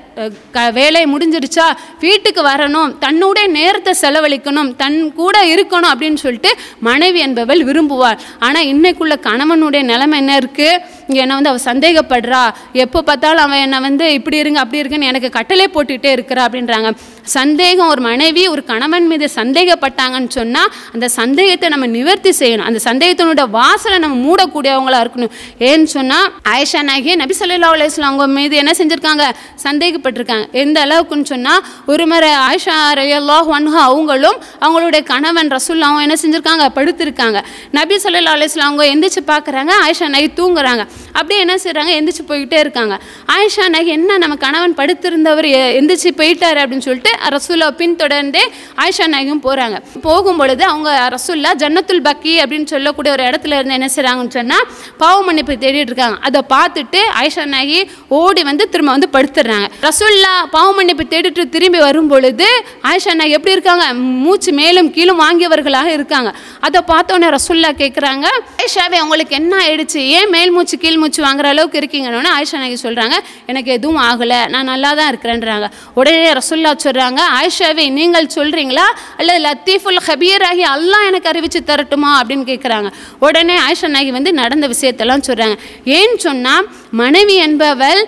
[0.51, 1.65] க வேலை முடிஞ்சிருச்சா?
[1.99, 2.97] வீட்டுக்கு வரணும்.
[2.97, 4.75] தன்னுடைய நேரத்தை செலவழிக்கணும்.
[4.75, 5.80] தன் கூட இருக்கணும்.
[5.87, 8.19] அப்படின்னு சொல்லிட்டு மனைவி என்பவள் விரும்புவாள்.
[8.39, 10.81] ஆனால் இன்னைக்குள்ள கணவனுடைய நிலைமை என்ன இருக்குது
[11.15, 12.53] என்னை வந்து அவள் சந்தேகப்படுறா.
[12.73, 16.91] எப்போ பார்த்தாலும் அவன் என்னை வந்து இப்படி இருங்க அப்படி இருக்குன்னு எனக்கு கட்டளை போட்டுகிட்டே இருக்கிறா அப்படின்றாங்க.
[17.23, 22.67] சந்தேகம் ஒரு மனைவி ஒரு கணவன் மீது சந்தேகப்பட்டாங்கன்னு சொன்னால் அந்த சந்தேகத்தை நம்ம நிவர்த்தி செய்யணும்.
[22.69, 25.31] அந்த சந்தேகத்தினோட வாசலை நம்ம மூடக்கூடியவங்களாக இருக்கணும்.
[25.59, 29.23] ஏன்னு சொன்னால் ஆயிஷா நாயகி நபி சொல்லா அலையம் அவங்க மீது என்ன செஞ்சுருக்காங்க?
[29.63, 30.45] சந்தேகப்பட்டிருக்காங்க.
[30.51, 36.65] எந்த அளவுக்குன்னு சொன்னால் ஒரு முறை ஆயிஷா ரயல்லா ஒன்ஹா அவங்களும் அவங்களுடைய கணவன் ரசுல்லாவும் என்ன செஞ்சுருக்காங்க?
[36.75, 37.41] படுத்திருக்காங்க.
[37.71, 39.71] நபி சொல்லா அலையம் அவங்க எந்திரிச்சு பார்க்குறாங்க.
[39.85, 40.87] ஆயிஷா நாயகி தூங்குறாங்க.
[41.13, 42.95] அப்படியே என்ன செய்கிறாங்க எந்திரிச்சு போய்கிட்டே இருக்காங்க.
[43.33, 45.47] ஆயிஷா நாயகி என்ன நம்ம கணவன் படுத்திருந்தவர்
[45.79, 48.43] எந்திரிச்சு போயிட்டார் அப்படின்னு சொல்லிட்டு ரசூல்லா பின்தொடர்ந்தே
[48.83, 49.77] ஆயிஷா நாயகம் போகிறாங்க
[50.07, 54.65] போகும் பொழுது அவங்க ரசூல்லா ஜன்னத்துல் பக்கி அப்படின்னு சொல்லக்கூடிய ஒரு இடத்துல இருந்து என்ன செய்கிறாங்கன்னு சொன்னால்
[54.97, 56.17] பாவ மன்னிப்பு தேடிட்டு இருக்காங்க.
[56.27, 57.79] அதை பார்த்துட்டு ஆயிஷா நாயகி
[58.19, 62.47] ஓடி வந்து திரும்ப வந்து படுத்துடுறாங்க ரசூல்லா பாவ மன்னிப்பு தேடிட்டு திரும்பி வரும் பொழுது
[62.89, 63.85] ஆயிஷா நாயகி எப்படி இருக்காங்க?
[63.93, 66.29] மூச்சு மேலும் கீழும் வாங்கியவர்களாக இருக்காங்க.
[66.67, 68.25] அதை பார்த்தோன்னே ரசூல்லா கேட்குறாங்க
[68.61, 70.01] ஆயிஷாவே உங்களுக்கு என்ன ஆயிடுச்சு?
[70.17, 73.15] ஏன் மேல் மூச்சு கீழ் மூச்சு வாங்குற அளவுக்கு இருக்கீங்கன்னு ஆயிஷா நாயகி சொல்கிறாங்க
[73.51, 74.39] எனக்கு எதுவும் ஆகலை.
[74.53, 75.67] நான் நல்லா தான் இருக்கிறேன்றாங்க.
[75.99, 78.85] உடனே ரசுல்லா சொல்கிறாங்க ஆயிஷாவே நீங்கள் சொல்கிறீங்களா
[79.19, 82.11] அல்லது லத்தீஃபுல் ஹபீர் ஆகி அல்லாஹ் எனக்கு அறிவிச்சு தரட்டுமா?
[82.21, 85.57] அப்படின்னு கேட்குறாங்க உடனே ஆயிஷா நாயகி வந்து நடந்த விஷயத்தெல்லாம் சொல்கிறாங்க
[85.97, 86.67] ஏன்னு சொன்னால்
[87.01, 88.01] மனைவி என்பவள்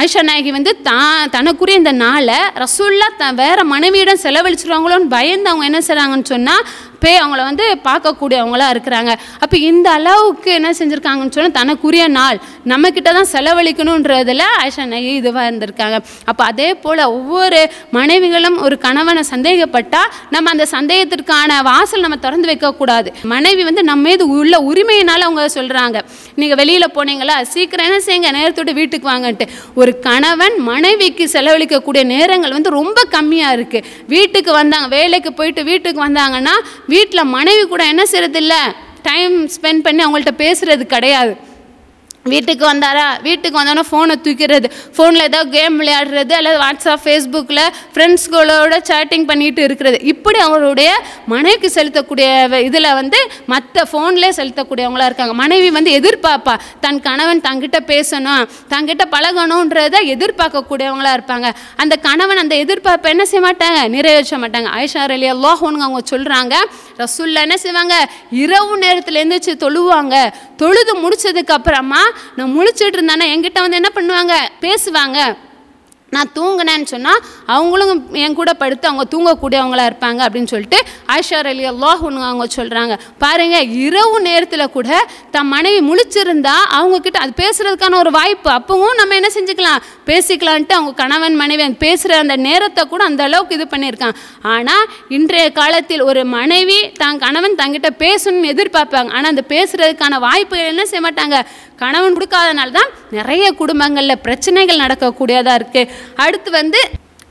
[0.00, 5.80] ஆயிஷா நாயகி வந்து தான் தனக்குரிய இந்த நாளை ரசுல்லா த வேறு மனைவியிடம் செலவழிச்சிருவாங்களோன்னு பயந்து அவங்க என்ன
[5.88, 6.64] செய்கிறாங்கன்னு சொன்னால்
[7.02, 9.12] போய் அவங்கள வந்து பார்க்கக்கூடியவங்களாக இருக்கிறாங்க.
[9.44, 12.38] அப்போ இந்த அளவுக்கு என்ன செஞ்சுருக்காங்கன்னு சொன்னால் தனக்குரிய நாள்
[12.72, 15.98] நம்மக்கிட்ட தான் செலவழிக்கணுன்றதுல ஆயிஷா நகி இதுவாக இருந்திருக்காங்க.
[16.30, 17.60] அப்போ அதே போல் ஒவ்வொரு
[17.98, 24.24] மனைவிகளும் ஒரு கணவனை சந்தேகப்பட்டால் நம்ம அந்த சந்தேகத்திற்கான வாசல் நம்ம திறந்து வைக்கக்கூடாது மனைவி வந்து நம்ம மீது
[24.38, 25.98] உள்ள உரிமையினால் அவங்க சொல்கிறாங்க
[26.40, 27.36] நீங்கள் வெளியில் போனீங்களா?
[27.54, 28.28] சீக்கிரம் என்ன செய்யுங்க?
[28.36, 29.46] நேரத்தோட வீட்டுக்கு வாங்கன்ட்டு.
[29.80, 36.54] ஒரு கணவன் மனைவிக்கு செலவழிக்கக்கூடிய நேரங்கள் வந்து ரொம்ப கம்மியாக இருக்குது வீட்டுக்கு வந்தாங்க வேலைக்கு போயிட்டு வீட்டுக்கு வந்தாங்கன்னா
[36.92, 38.54] வீட்டில் மனைவி கூட என்ன செய்யறதில்ல
[39.08, 41.32] டைம் ஸ்பெண்ட் பண்ணி அவங்கள்ட்ட பேசுறது கிடையாது.
[42.32, 43.06] வீட்டுக்கு வந்தாரா?
[43.26, 44.68] வீட்டுக்கு வந்தோன்னா ஃபோனை தூக்கிறது.
[44.96, 47.62] ஃபோனில் ஏதாவது கேம் விளையாடுறது அல்லது வாட்ஸ்அப் ஃபேஸ்புக்கில்
[47.94, 49.98] ஃப்ரெண்ட்ஸ்களோட சேட்டிங் பண்ணிட்டு இருக்கிறது.
[50.12, 50.90] இப்படி அவருடைய
[51.26, 52.28] மனைவிக்கு செலுத்தக்கூடிய
[52.68, 53.18] இதில் வந்து
[53.52, 55.34] மற்ற ஃபோன்லேயே செலுத்தக்கூடியவங்களா இருக்காங்க.
[55.42, 58.44] மனைவி வந்து எதிர்பார்ப்பா தன் கணவன் தங்கிட்ட பேசணும்
[58.74, 61.48] தங்கிட்ட பழகணுன்றதை எதிர்பார்க்கக்கூடியவங்களாக இருப்பாங்க.
[61.76, 63.80] அந்த கணவன் அந்த எதிர்பார்ப்பை என்ன செய்ய மாட்டாங்க?
[63.94, 64.68] நிறைவேற்ற மாட்டாங்க.
[64.78, 66.54] ஆயிஷா அலி அல்லாஹோனுங்க அவங்க சொல்கிறாங்க
[67.02, 67.94] ரசுல்லா என்ன செய்வாங்க?
[68.44, 70.14] இரவு நேரத்தில் எழுந்திரிச்சு தொழுவாங்க.
[70.60, 72.00] தொழுது முடிச்சதுக்கு அப்புறமா
[72.36, 74.34] நான் முழிச்சிட்டு இருந்தேன்னா என்கிட்ட வந்து என்ன பண்ணுவாங்க?
[74.60, 75.36] பேசுவாங்க.
[76.14, 77.22] நான் தூங்கினேன்னு சொன்னால்
[77.54, 77.90] அவங்களும்
[78.24, 80.78] என் கூட படுத்து அவங்க தூங்கக்கூடியவங்களா இருப்பாங்க அப்படின்னு சொல்லிட்டு
[81.14, 84.88] ஆயிஷா அலி அல்லாஹ் அவங்க சொல்கிறாங்க பாருங்கள் இரவு நேரத்தில் கூட
[85.34, 88.50] தன் மனைவி முழிச்சிருந்தா அவங்கக்கிட்ட அது பேசுகிறதுக்கான ஒரு வாய்ப்பு.
[88.58, 89.82] அப்பவும் நம்ம என்ன செஞ்சுக்கலாம்?
[90.10, 94.16] பேசிக்கலான்ட்டு அவங்க கணவன் மனைவி அந்த பேசுகிற அந்த நேரத்தை கூட அந்த அளவுக்கு இது பண்ணியிருக்காங்க.
[94.54, 94.84] ஆனால்
[95.18, 99.10] இன்றைய காலத்தில் ஒரு மனைவி தன் கணவன் தங்கிட்ட பேசணும்னு எதிர்பார்ப்பாங்க.
[99.16, 101.38] ஆனால் அந்த பேசுகிறதுக்கான வாய்ப்புகள் என்ன செய்ய மாட்டாங்க?
[101.82, 106.80] கணவன் கொடுக்காதனால தான் நிறைய குடும்பங்களில் பிரச்சனைகள் நடக்கக்கூடியதாக இருக்குது அடுத்து வந்து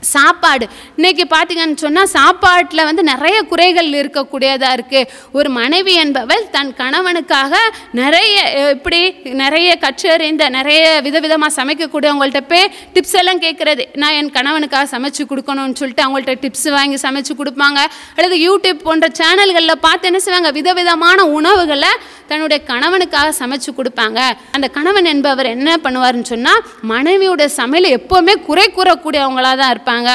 [0.02, 0.66] சாப்பாடு.
[0.98, 7.54] இன்றைக்கி பார்த்தீங்கன்னு சொன்னால் சாப்பாட்டில் வந்து நிறைய குறைகள் இருக்கக்கூடியதாக இருக்குது ஒரு மனைவி என்பவள் தன் கணவனுக்காக
[8.00, 8.34] நிறைய
[8.76, 9.00] இப்படி
[9.42, 16.04] நிறைய கற்றறிந்த நிறைய விதவிதமாக சமைக்கக்கூடியவங்கள்ட்ட போய் டிப்ஸ் எல்லாம் கேட்குறது நான் என் கணவனுக்காக சமைச்சு கொடுக்கணும்னு சொல்லிட்டு
[16.06, 17.80] அவங்கள்ட்ட டிப்ஸ் வாங்கி சமைச்சு கொடுப்பாங்க.
[18.18, 20.52] அல்லது யூடியூப் போன்ற சேனல்களில் பார்த்து என்ன செய்வாங்க?
[20.60, 21.92] விதவிதமான உணவுகளை
[22.30, 24.20] தன்னுடைய கணவனுக்காக சமைச்சு கொடுப்பாங்க.
[24.56, 30.14] அந்த கணவன் என்பவர் என்ன பண்ணுவாருன்னு சொன்னால் மனைவியோட சமையல் எப்போவுமே குறை கூறக்கூடியவங்களாக தான் இருப்பாங்க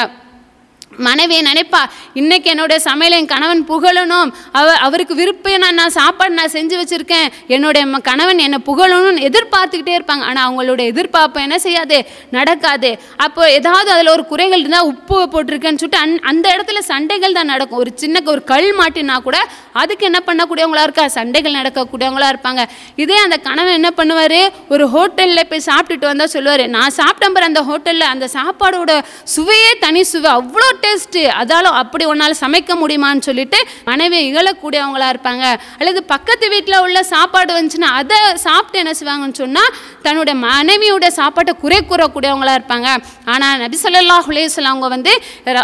[0.98, 1.80] மனைவியை நினைப்பா
[2.14, 4.34] இன்னைக்கு என்னுடைய சமையல் என் கணவன் புகழணும்.
[4.52, 7.28] அவ அவருக்கு விருப்பம் நான் நான் சாப்பாடு நான் செஞ்சு வச்சுருக்கேன்.
[7.48, 10.22] என்னுடைய ம- கணவன் என்னை புகழணும்னு எதிர்பார்த்துக்கிட்டே இருப்பாங்க.
[10.22, 12.06] ஆனால் அவங்களுடைய எதிர்பார்ப்பு என்ன செய்யாது?
[12.32, 13.00] நடக்காது.
[13.18, 17.80] அப்போ ஏதாவது அதில் ஒரு குறைகள் இருந்தால் உப்பு போட்டிருக்கேன்னு சொல்லிட்டு அந் அந்த இடத்துல சண்டைகள் தான் நடக்கும்.
[17.80, 21.08] ஒரு சின்ன ஒரு கல் மாட்டினா கூட அதுக்கு என்ன பண்ணக்கூடியவங்களா இருக்கா?
[21.08, 22.66] சண்டைகள் நடக்கக்கூடியவங்களா இருப்பாங்க.
[22.96, 24.50] இதே அந்த கணவன் என்ன பண்ணுவார்?
[24.70, 30.32] ஒரு ஹோட்டலில் போய் சாப்பிட்டுட்டு வந்தால் சொல்லுவார் நான் சாப்பிட்டேன் அந்த ஹோட்டலில் அந்த சாப்பாடோட சுவையே தனி சுவை.
[30.32, 33.60] அவ்வளோ டேஸ்ட்டு அதாலும் அப்படி ஒன்றால் சமைக்க முடியுமான்னு சொல்லிட்டு
[33.90, 35.46] மனைவியை இகழக்கூடியவங்களா இருப்பாங்க.
[35.80, 39.72] அல்லது பக்கத்து வீட்டில் உள்ள சாப்பாடு வந்துச்சுன்னா அதை சாப்பிட்டு என்ன செய்வாங்கன்னு சொன்னால்
[40.06, 42.90] தன்னுடைய மனைவியோட சாப்பாட்டை குறை கூறக்கூடியவங்களா இருப்பாங்க.
[43.34, 44.42] ஆனால் நபி ஸல்லல்லாஹு
[44.74, 45.12] அவங்க வந்து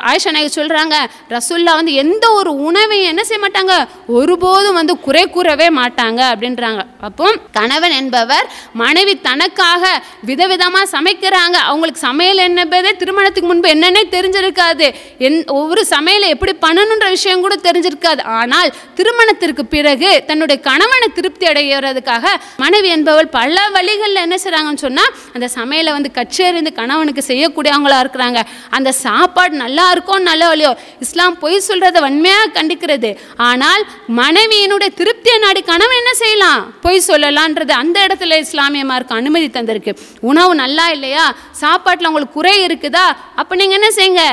[0.09, 0.95] ஆயிஷா நாயகி சொல்கிறாங்க
[1.33, 3.73] ரசுல்லா வந்து எந்த ஒரு உணவையும் என்ன செய்ய மாட்டாங்க
[4.17, 6.81] ஒருபோதும் வந்து குறை கூறவே மாட்டாங்க அப்படின்றாங்க.
[7.07, 7.25] அப்போ
[7.57, 8.45] கணவன் என்பவர்
[8.81, 9.83] மனைவி தனக்காக
[10.29, 11.57] விதவிதமாக சமைக்கிறாங்க.
[11.69, 14.87] அவங்களுக்கு சமையல் என்பதே திருமணத்துக்கு முன்பு என்னன்னே தெரிஞ்சிருக்காது.
[15.27, 18.21] என் ஒவ்வொரு சமையலை எப்படி பண்ணணுன்ற விஷயம் கூட தெரிஞ்சிருக்காது.
[18.39, 18.69] ஆனால்
[18.99, 22.25] திருமணத்திற்கு பிறகு தன்னுடைய கணவனை திருப்தி அடைகிறதுக்காக
[22.63, 28.41] மனைவி என்பவள் பல வழிகளில் என்ன செய்கிறாங்கன்னு சொன்னால் அந்த சமையலை வந்து கச்சேறிந்து கணவனுக்கு செய்யக்கூடியவங்களா இருக்கிறாங்க.
[28.77, 30.71] அந்த சாப்பாடு நல்லா இருக்கோ நல்ல வழியோ
[31.05, 33.11] இஸ்லாம் பொய் சொல்கிறத வன்மையாக கண்டிக்கிறது.
[33.49, 33.83] ஆனால்
[34.21, 36.61] மனைவியினுடைய திருப்தியை நாடி கணவன் என்ன செய்யலாம்?
[36.85, 39.91] பொய் சொல்லலான்றது அந்த இடத்துல இஸ்லாமிய மார்க்கு அனுமதி தந்திருக்கு.
[40.31, 41.25] உணவு நல்லா இல்லையா?
[41.61, 43.05] சாப்பாட்டில் உங்களுக்கு குறை இருக்குதா?
[43.41, 44.23] அப்போ நீங்கள் என்ன செய்யுங்க?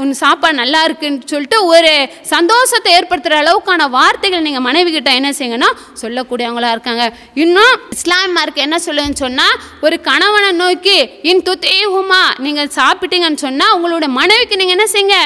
[0.00, 1.92] உன் சாப்பாடு நல்லா இருக்குன்னு சொல்லிட்டு ஒரு
[2.32, 5.70] சந்தோஷத்தை ஏற்படுத்துகிற அளவுக்கான வார்த்தைகள் நீங்கள் மனைவி கிட்ட என்ன செய்யுங்கன்னா
[6.02, 7.04] சொல்லக்கூடியவங்களா இருக்காங்க.
[7.44, 10.98] இன்னும் இஸ்லாம் மார்க் என்ன சொல்லுன்னு சொன்னால் ஒரு கணவனை நோக்கி
[11.30, 15.18] இன் துத்தேகுமா நீங்கள் சாப்பிட்டீங்கன்னு சொன்னால் உங்களோட மனைவிக்கு நீங்கள் என்ன செய்யுங்க?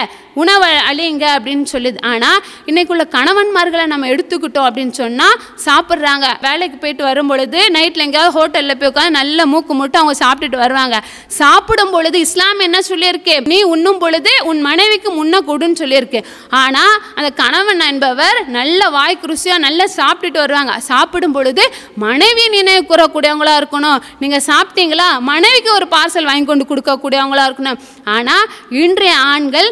[0.43, 6.27] உணவை அழியுங்க அப்படின்னு சொல்லுது ஆனால் இன்னைக்குள்ள கணவன்மார்களை நம்ம எடுத்துக்கிட்டோம் அப்படின்னு சொன்னால் சாப்பிட்றாங்க.
[6.47, 10.97] வேலைக்கு போயிட்டு வரும் பொழுது நைட்டில் எங்கேயாவது ஹோட்டலில் போய் உட்காந்து நல்ல மூக்கு முட்டு அவங்க சாப்பிட்டுட்டு வருவாங்க.
[11.41, 13.35] சாப்பிடும் பொழுது இஸ்லாம் என்ன சொல்லியிருக்கு?
[13.53, 16.23] நீ உண்ணும் பொழுது உன் மனைவிக்கு முன்ன கொடுன்னு சொல்லியிருக்கு.
[16.63, 20.75] ஆனால் அந்த கணவன் என்பவர் நல்ல வாய்க்கு ருசியாக நல்லா சாப்பிட்டுட்டு வருவாங்க.
[20.91, 21.65] சாப்பிடும் பொழுது
[22.05, 23.99] மனைவி நினைவு கூறக்கூடியவங்களா இருக்கணும்.
[24.23, 25.09] நீங்கள் சாப்பிட்டீங்களா?
[25.31, 27.79] மனைவிக்கு ஒரு பார்சல் வாங்கி கொண்டு கொடுக்கக்கூடியவங்களா இருக்கணும்.
[28.17, 28.45] ஆனால்
[28.83, 29.69] இன்றைய ஆண்கள்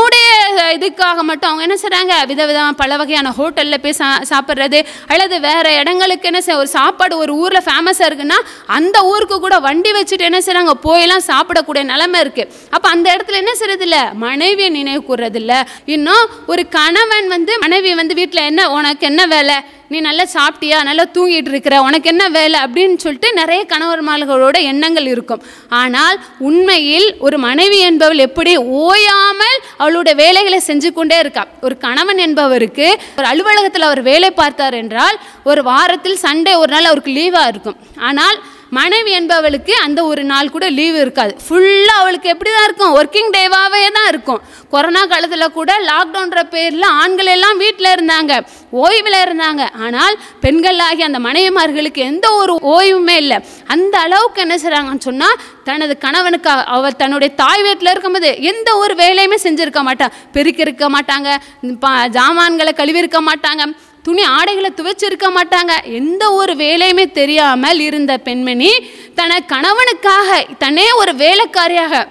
[0.00, 0.28] தன்னுடைய
[0.76, 6.28] இதுக்காக மட்டும் அவங்க என்ன செய்கிறாங்க விதவிதமாக பல வகையான ஹோட்டலில் போய் சா சாப்பிட்றது அல்லது வேறு இடங்களுக்கு
[6.28, 10.74] என்ன செய்ய ஒரு சாப்பாடு ஒரு ஊரில் ஃபேமஸாக இருக்குன்னா அந்த ஊருக்கு கூட வண்டி வச்சுட்டு என்ன செய்கிறாங்க
[10.82, 15.42] போயெல்லாம் சாப்பிடக்கூடிய நிலைமை இருக்குது அப்போ அந்த இடத்துல என்ன செய்யறது இல்லை மனைவியை நினைவு கூறுறது
[15.86, 19.58] இன்னும் ஒரு கணவன் வந்து மனைவி வந்து வீட்டில் என்ன உனக்கு என்ன வேலை?
[19.92, 20.78] நீ நல்லா சாப்பிட்டியா?
[20.88, 21.76] நல்லா தூங்கிட்டு இருக்கிற?
[21.86, 22.58] உனக்கு என்ன வேலை?
[22.64, 25.42] அப்படின்னு சொல்லிட்டு நிறைய கணவர்மார்களோட எண்ணங்கள் இருக்கும்.
[25.68, 26.16] ஆனால்
[26.48, 28.52] உண்மையில் ஒரு மனைவி என்பவள் எப்படி
[28.84, 31.44] ஓயாமல் அவளுடைய வேலைகளை செஞ்சு கொண்டே இருக்கா?
[31.60, 32.86] ஒரு கணவன் என்பவருக்கு
[33.18, 37.78] ஒரு அலுவலகத்தில் அவர் வேலை பார்த்தார் என்றால் ஒரு வாரத்தில் சண்டே ஒரு நாள் அவருக்கு லீவாக இருக்கும்.
[38.10, 38.38] ஆனால்
[38.70, 41.36] மனைவி என்பவளுக்கு அந்த ஒரு நாள் கூட லீவு இருக்காது.
[41.48, 44.40] ஃபுல்லாக அவளுக்கு எப்படி தான் இருக்கும் ஒர்க்கிங் டேவாகவே தான் இருக்கும்.
[44.70, 48.46] கொரோனா காலத்தில் கூட லாக்டவுன்ற பேரில் ஆண்கள் எல்லாம் வீட்டில் இருந்தாங்க.
[48.72, 49.72] ஓய்வில் இருந்தாங்க.
[49.80, 53.44] ஆனால் பெண்கள் ஆகிய அந்த மனைவிமார்களுக்கு எந்த ஒரு ஓய்வுமே இல்லை.
[53.66, 59.36] அந்த அளவுக்கு என்ன செய்கிறாங்கன்னு சொன்னால் தனது கணவனுக்கு அவர் தன்னுடைய தாய் வீட்டில் இருக்கும்போது எந்த ஒரு வேலையுமே
[59.42, 60.06] செஞ்சுருக்க மாட்டா.
[60.32, 61.36] பெருக்கிருக்க மாட்டாங்க.
[61.62, 63.72] பா- ஜாமான்களை கழுவிருக்க மாட்டாங்க.
[64.02, 65.72] துணி ஆடைகளை துவைச்சிருக்க மாட்டாங்க.
[65.84, 68.70] எந்த ஒரு வேலையுமே தெரியாமல் இருந்த பெண்மணி
[69.14, 72.06] தன கணவனுக்காக தன்னே ஒரு வேலைக்காரியாக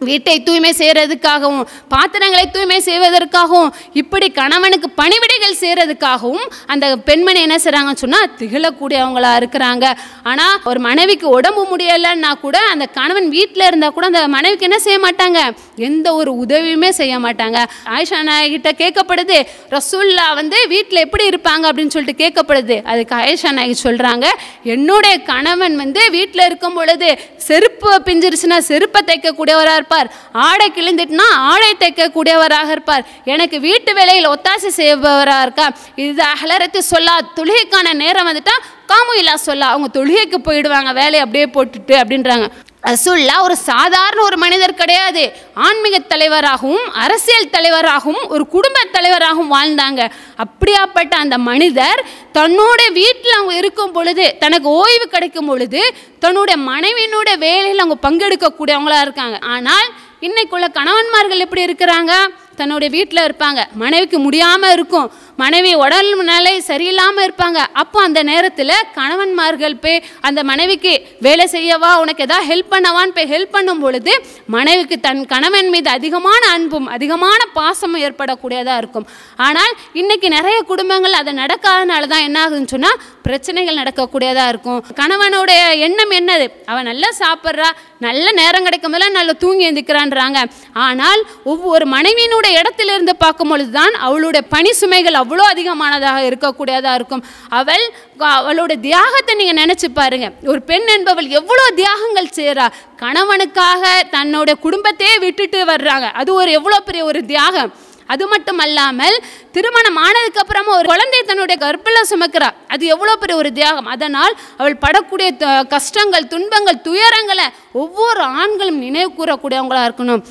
[0.00, 8.28] வீட்டை தூய்மை செய்கிறதுக்காகவும் பாத்திரங்களை தூய்மை செய்வதற்காகவும் இப்படி கணவனுக்கு பணிவிடைகள் செய்கிறதுக்காகவும் அந்த பெண்மணி என்ன செய்கிறாங்கன்னு சொன்னால்
[8.40, 9.84] திகழக்கூடியவங்களா இருக்கிறாங்க.
[10.30, 14.98] ஆனால் ஒரு மனைவிக்கு உடம்பு முடியலைன்னா கூட அந்த கணவன் வீட்டில் இருந்தால் கூட அந்த மனைவிக்கு என்ன செய்ய
[15.06, 15.40] மாட்டாங்க?
[15.88, 17.58] எந்த ஒரு உதவியுமே செய்ய மாட்டாங்க.
[17.94, 19.38] ஆயிஷா நாயகிட்ட கேட்கப்படுது
[19.76, 21.64] ரசூல்லா வந்து வீட்டில் எப்படி இருப்பாங்க?
[21.70, 22.78] அப்படின்னு சொல்லிட்டு கேட்கப்படுது.
[22.92, 24.26] அதுக்கு ஆயிஷா நாயகி சொல்கிறாங்க
[24.74, 27.10] என்னுடைய கணவன் வந்து வீட்டில் இருக்கும் பொழுது
[27.48, 30.08] செருப்பு பிஞ்சிருச்சுன்னா செருப்பை தைக்கக்கூடியவராக இருப்பார்.
[30.46, 33.04] ஆடை கிழிந்துட்டுனா ஆடை தைக்கக்கூடியவராக இருப்பார்.
[33.34, 35.66] எனக்கு வீட்டு வேலையில் ஒத்தாசை செய்பவராக இருக்கா
[36.06, 38.56] இது அகலரத்து சொல்லா தொழுகைக்கான நேரம் வந்துட்டா
[38.92, 39.66] காமு இல்லா சொல்லா.
[39.74, 42.48] அவங்க தொழுகைக்கு போயிடுவாங்க வேலையை அப்படியே போட்டுட்டு அப்படின்றாங்க.
[42.88, 45.22] ரசூல்லா ஒரு சாதாரண ஒரு மனிதர் கிடையாது.
[45.66, 50.02] ஆன்மீக தலைவராகவும் அரசியல் தலைவராகவும் ஒரு குடும்ப தலைவராகவும் வாழ்ந்தாங்க.
[50.44, 52.00] அப்படியாப்பட்ட அந்த மனிதர்
[52.38, 55.82] தன்னோட வீட்டில் அவங்க இருக்கும் பொழுது தனக்கு ஓய்வு கிடைக்கும் பொழுது
[56.24, 59.38] தன்னுடைய மனைவியினோட வேலையில் அவங்க பங்கெடுக்கக்கூடியவங்களா இருக்காங்க.
[59.54, 59.86] ஆனால்
[60.26, 62.12] இன்னைக்குள்ள கணவன்மார்கள் எப்படி இருக்கிறாங்க?
[62.60, 63.60] தன்னுடைய வீட்டில் இருப்பாங்க.
[63.82, 65.08] மனைவிக்கு முடியாமல் இருக்கும்.
[65.42, 67.60] மனைவி உடல் நிலை சரியில்லாமல் இருப்பாங்க.
[67.80, 70.92] அப்போ அந்த நேரத்தில் கணவன்மார்கள் போய் அந்த மனைவிக்கு
[71.26, 71.90] வேலை செய்யவா?
[72.02, 74.12] உனக்கு எதாவது ஹெல்ப் பண்ணவான்னு போய் ஹெல்ப் பண்ணும் பொழுது
[74.56, 79.06] மனைவிக்கு தன் கணவன் மீது அதிகமான அன்பும் அதிகமான பாசமும் ஏற்படக்கூடியதாக இருக்கும்.
[79.48, 84.80] ஆனால் இன்னைக்கு நிறைய குடும்பங்கள் அது நடக்காதனால தான் என்ன ஆகுதுன்னு சொன்னால் பிரச்சனைகள் நடக்கக்கூடியதாக இருக்கும்.
[85.00, 86.48] கணவனுடைய எண்ணம் என்னது?
[86.72, 87.68] அவன் நல்லா சாப்பிட்றா
[88.06, 90.38] நல்ல நேரம் கிடைக்கும் போதெல்லாம் நல்லா தூங்கி எந்திக்கிறான்றாங்க.
[90.86, 91.20] ஆனால்
[91.52, 97.24] ஒவ்வொரு மனைவியினுடைய இடத்துல இருந்து பார்க்கும் பொழுது தான் அவளுடைய பணி சுமைகள் அவ்வளோ அதிகமானதாக இருக்கக்கூடியதாக இருக்கும்.
[97.60, 97.86] அவள்
[98.34, 100.28] அவளோட தியாகத்தை நீங்கள் நினச்சி பாருங்க.
[100.52, 102.68] ஒரு பெண் என்பவள் எவ்வளோ தியாகங்கள் செய்கிறா
[103.02, 103.82] கணவனுக்காக
[104.14, 106.06] தன்னோட குடும்பத்தையே விட்டுட்டு வர்றாங்க.
[106.22, 107.72] அது ஒரு எவ்வளோ பெரிய ஒரு தியாகம்.
[108.14, 109.16] அது மட்டும் அல்லாமல்
[109.54, 112.48] திருமணம் ஆனதுக்கு அப்புறமா ஒரு குழந்தை தன்னுடைய கர்ப்பில் சுமக்கிறா.
[112.74, 113.90] அது எவ்வளோ பெரிய ஒரு தியாகம்.
[113.94, 115.28] அதனால் அவள் படக்கூடிய
[115.74, 117.46] கஷ்டங்கள் துன்பங்கள் துயரங்களை
[117.82, 120.24] ஒவ்வொரு ஆண்களும் நினைவு கூறக்கூடியவங்களாக இருக்கணும்.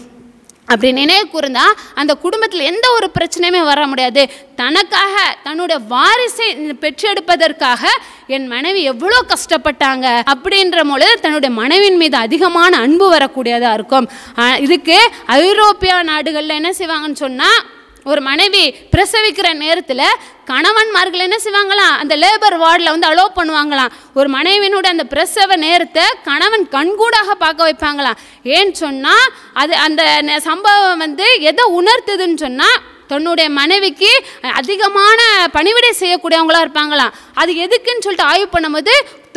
[0.72, 1.66] அப்படி நினைவு கூர்ந்தா
[2.02, 4.24] அந்த குடும்பத்தில் எந்த ஒரு பிரச்சனையுமே வர முடியாது.
[4.62, 6.48] தனக்காக தன்னுடைய வாரிசை
[6.84, 7.84] பெற்றெடுப்பதற்காக
[8.36, 14.08] என் மனைவி எவ்வளோ கஷ்டப்பட்டாங்க அப்படின்ற பொழுது தன்னுடைய மனைவியின் மீது அதிகமான அன்பு வரக்கூடியதாக இருக்கும்.
[14.66, 14.98] இதுக்கு
[15.42, 17.62] ஐரோப்பியா நாடுகளில் என்ன செய்வாங்கன்னு சொன்னால்
[18.06, 20.02] ஒரு மனைவி பிரசவிக்கிற நேரத்தில்
[20.46, 21.98] கணவன்மார்கள் என்ன செய்வாங்களாம்?
[21.98, 23.90] அந்த லேபர் வார்டில் வந்து அலோவ் பண்ணுவாங்களாம்.
[24.14, 28.16] ஒரு மனைவியினுடைய அந்த பிரசவ நேரத்தை கணவன் கண்கூடாக பார்க்க வைப்பாங்களாம்.
[28.44, 36.68] ஏன்னு சொன்னால் அது அந்த ந- சம்பவம் வந்து எதை உணர்த்துதுன்னு சொன்னால் தன்னுடைய மனைவிக்கு அதிகமான பணிவிடை செய்யக்கூடியவங்களா
[36.68, 37.12] இருப்பாங்களாம்.
[37.34, 38.92] அது எதுக்குன்னு சொல்லிட்டு ஆய்வு பண்ணும்போது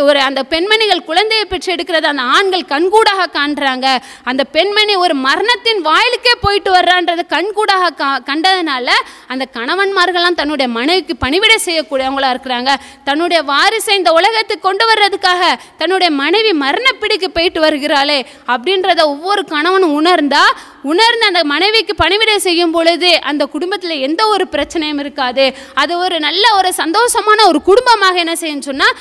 [0.04, 3.86] ஒரு அந்த பெண்மணிகள் குழந்தையை பெற்று எடுக்கிறத அந்த ஆண்கள் கண்கூடாக காண்றாங்க.
[4.30, 8.88] அந்த பெண்மணி ஒரு மரணத்தின் வாயிலுக்கே போயிட்டு வர்றான்றது கண்கூடாக கா கண்டதுனால
[9.26, 12.70] அந்த கணவன்மார்கள்லாம் தன்னுடைய மனைவிக்கு பணிவிடை செய்யக்கூடியவங்களாக இருக்கிறாங்க.
[13.04, 15.42] தன்னுடைய வாரிசை இந்த உலகத்துக்கு கொண்டு வர்றதுக்காக
[15.82, 18.18] தன்னுடைய மனைவி மரணப்பிடிக்கு போயிட்டு வருகிறாளே
[18.54, 20.44] அப்படின்றத ஒவ்வொரு கணவனும் உணர்ந்தா
[20.82, 25.44] உணர்ந்து அந்த மனைவிக்கு பணிவிடை செய்யும் பொழுது அந்த குடும்பத்தில் எந்த ஒரு பிரச்சனையும் இருக்காது.
[25.74, 28.96] அது ஒரு நல்ல ஒரு சந்தோஷமான ஒரு குடும்பமாக என்ன செய்யும் சொன்னால்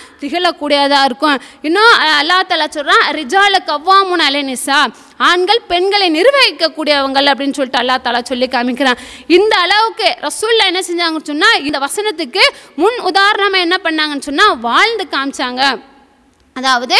[0.87, 1.37] திகழக்கூடியதாக இருக்கும்.
[1.67, 4.79] இன்னும் அல்லா தலா சொல்கிறான் ரிஜால கவ்வாமுன் அலைனிசா
[5.29, 9.01] ஆண்கள் பெண்களை நிர்வகிக்கக்கூடியவங்கள் அப்படின்னு சொல்லிட்டு அல்லா தாலா சொல்லி காமிக்கிறான்.
[9.37, 12.43] இந்த அளவுக்கு ரசூல்லா என்ன செஞ்சாங்கன்னு சொன்னால் இந்த வசனத்துக்கு
[12.83, 15.63] முன் உதாரணமாக என்ன பண்ணாங்கன்னு சொன்னால் வாழ்ந்து காமிச்சாங்க.
[16.59, 16.97] அதாவது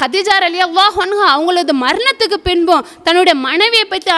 [0.00, 0.96] ஹதிஜார் அலி அல்லாஹ்
[1.34, 4.10] அவங்களது மரணத்துக்கு பின்பும் தன்னுடைய மனைவியை பற்றி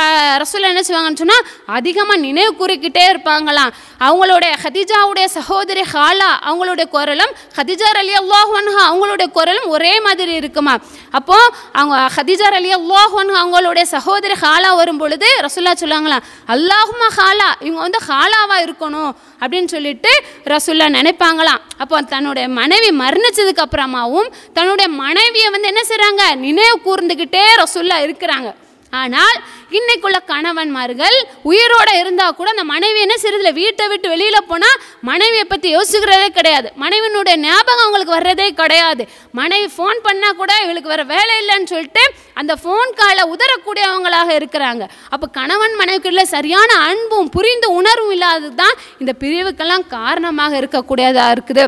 [0.43, 1.47] ரசூல் என்ன செய்வாங்கன்னு சொன்னால்
[1.79, 3.73] அதிகமாக நினைவு கூறிக்கிட்டே இருப்பாங்களாம்.
[4.09, 8.53] அவங்களுடைய ஹதிஜாவுடைய சகோதரி ஹாலா அவங்களுடைய குரலும் ஹதிஜார் அலி அல்லாஹ்
[8.91, 10.75] அவங்களுடைய குரலும் ஒரே மாதிரி இருக்குமா?
[11.19, 17.81] அப்போது அவங்க ஹதிஜார் அலி அல்லாஹ் அவங்களுடைய சகோதரி ஹாலா வரும் பொழுது ரசுல்லா சொல்லுவாங்களாம் அல்லாஹுமா ஹாலா இவங்க
[17.87, 19.13] வந்து ஹாலாவாக இருக்கணும்.
[19.43, 20.11] அப்படின்னு சொல்லிட்டு
[20.53, 21.61] ரசுல்லா நினைப்பாங்களாம்.
[21.83, 24.70] அப்போ தன்னுடைய மனைவி மரணிச்சதுக்கு அப்புறமாவும் தன்னுடைய
[25.03, 28.51] மனைவியை வந்து என்ன செய்கிறாங்க நினைவு கூர்ந்துக்கிட்டே ரசுல்லா இருக்கிறாங்க.
[28.93, 29.37] ஆனால்
[29.79, 31.17] இன்னைக்குள்ள கணவன்மார்கள்
[31.51, 36.69] உயிரோட இருந்தால் கூட அந்த மனைவி என்ன செய்யறதில்ல வீட்டை விட்டு வெளியில் போனால் மனைவியை பற்றி யோசிக்கிறதே கிடையாது.
[36.83, 39.05] மனைவினுடைய ஞாபகம் அவங்களுக்கு வர்றதே கிடையாது.
[39.41, 42.03] மனைவி ஃபோன் பண்ணால் கூட இவளுக்கு வேற வேலை இல்லைன்னு சொல்லிட்டு
[42.43, 44.83] அந்த ஃபோன் காலை உதறக்கூடியவங்களாக இருக்கிறாங்க.
[45.15, 51.67] அப்போ கணவன் மனைவிக்குள்ள சரியான அன்பும் புரிந்து உணர்வும் இல்லாதது தான் இந்த பிரிவுக்கெல்லாம் காரணமாக இருக்கக்கூடியதாக இருக்குது.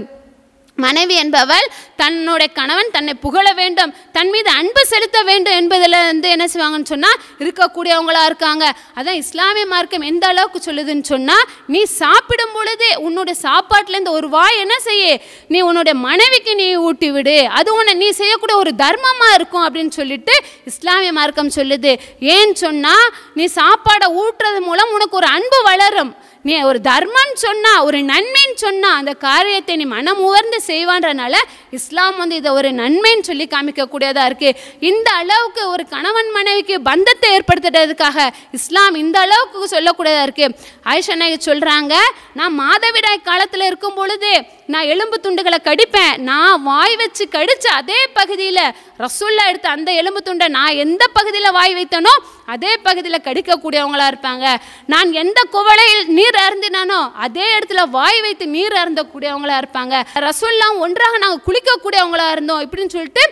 [0.78, 1.66] மனைவி என்பவள்
[2.00, 7.18] தன்னுடைய கணவன் தன்னை புகழ வேண்டும் தன் மீது அன்பு செலுத்த வேண்டும் என்பதில் வந்து என்ன செய்வாங்கன்னு சொன்னால்
[7.42, 8.64] இருக்கக்கூடியவங்களாக இருக்காங்க.
[8.98, 14.78] அதான் இஸ்லாமிய மார்க்கம் எந்த அளவுக்கு சொல்லுதுன்னு சொன்னால் நீ சாப்பிடும் பொழுது உன்னுடைய சாப்பாட்டிலேருந்து ஒரு வாய் என்ன
[14.88, 15.20] செய்ய?
[15.48, 17.38] நீ உன்னுடைய மனைவிக்கு நீ ஊட்டி விடு.
[17.60, 20.36] அது உன்னை நீ செய்யக்கூடிய ஒரு தர்மமாக இருக்கும் அப்படின்னு சொல்லிட்டு
[20.72, 21.94] இஸ்லாமிய மார்க்கம் சொல்லுது.
[22.34, 26.12] ஏன்னு சொன்னால் நீ சாப்பாடை ஊட்டுறது மூலம் உனக்கு ஒரு அன்பு வளரும்.
[26.44, 31.34] நீ ஒரு தர்மம்னு சொன்னால் ஒரு நன்மைன்னு சொன்னால் அந்த காரியத்தை நீ மனம் உவர்ந்து செய்வான்றனால
[31.70, 38.26] இஸ்லாம் வந்து இதை ஒரு நன்மைன்னு சொல்லி காமிக்கக்கூடியதாக இருக்குது இந்த அளவுக்கு ஒரு கணவன் மனைவிக்கு பந்தத்தை ஏற்படுத்துறதுக்காக
[38.52, 41.94] இஸ்லாம் இந்த அளவுக்கு சொல்லக்கூடியதாக இருக்குது ஆயிஷா நாயகி சொல்கிறாங்க
[42.32, 44.32] நான் மாதவிடாய் காலத்தில் இருக்கும் பொழுது
[44.72, 46.14] நான் எலும்பு துண்டுகளை கடிப்பேன்.
[46.30, 48.60] நான் வாய் வச்சு கடித்த அதே பகுதியில்
[49.02, 52.12] ரசுல்லா எடுத்த அந்த எலும்பு துண்டை நான் எந்த பகுதியில் வாய் வைத்தனோ
[52.54, 54.44] அதே பகுதியில் கடிக்கக்கூடியவங்களா இருப்பாங்க.
[54.92, 59.94] நான் எந்த குவளையில் நீர் அருந்தினானோ அதே இடத்துல வாய் வைத்து நீர் அருந்தக்கூடியவங்களா இருப்பாங்க.
[60.26, 63.24] ரசுல்லாம் ஒன்றாக நாங்கள் குளிக்கக்கூடியவங்களா இருந்தோம் இப்படின்னு சொல்லிட்டு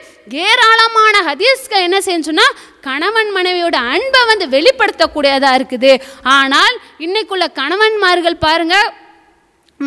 [0.47, 2.47] ஏராளமான ஹதீஸ்க என்ன செஞ்சோன்னா
[2.89, 5.93] கணவன் மனைவியோட அன்பை வந்து வெளிப்படுத்தக்கூடியதாக இருக்குது.
[6.39, 8.89] ஆனால் இன்னைக்குள்ள கணவன்மார்கள் பாருங்கள்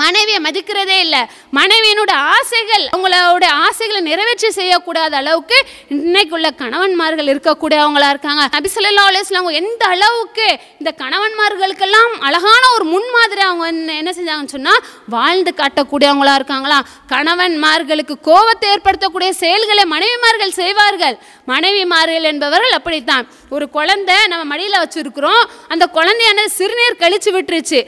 [0.02, 1.20] மனைவியை மதிக்கிறதே இல்லை.
[1.58, 5.58] மனைவியினோட ஆசைகள் அவங்களோட ஆசைகளை நிறைவேற்றி செய்யக்கூடாத அளவுக்கு
[5.96, 8.44] இன்னைக்குள்ள கணவன்மார்கள் இருக்கக்கூடியவங்களா இருக்காங்க.
[8.56, 10.48] நபி ஸல்லல்லாஹு அவங்க எந்த அளவுக்கு
[10.82, 13.66] இந்த கணவன்மார்களுக்கெல்லாம் அழகான ஒரு முன்மாதிரி அவங்க
[14.02, 14.82] என்ன செஞ்சாங்கன்னு சொன்னால்
[15.16, 21.18] வாழ்ந்து காட்டக்கூடியவங்களா இருக்காங்களாம் கணவன்மார்களுக்கு கோபத்தை ஏற்படுத்தக்கூடிய செயல்களை மனைவிமார்கள் செய்வார்கள்.
[21.54, 23.26] மனைவிமார்கள் என்பவர்கள் அப்படித்தான்.
[23.56, 25.44] ஒரு குழந்தை நம்ம மடியில் வச்சுருக்குறோம்.
[25.74, 27.80] அந்த குழந்தையானது சிறுநீர் கழிச்சு விட்டுருச்சு.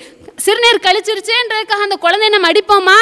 [0.43, 2.97] சிறுநீர் கழிச்சிருச்சேன்றதுக்காக அந்த குழந்தைய நம்ம அடிப்போமா?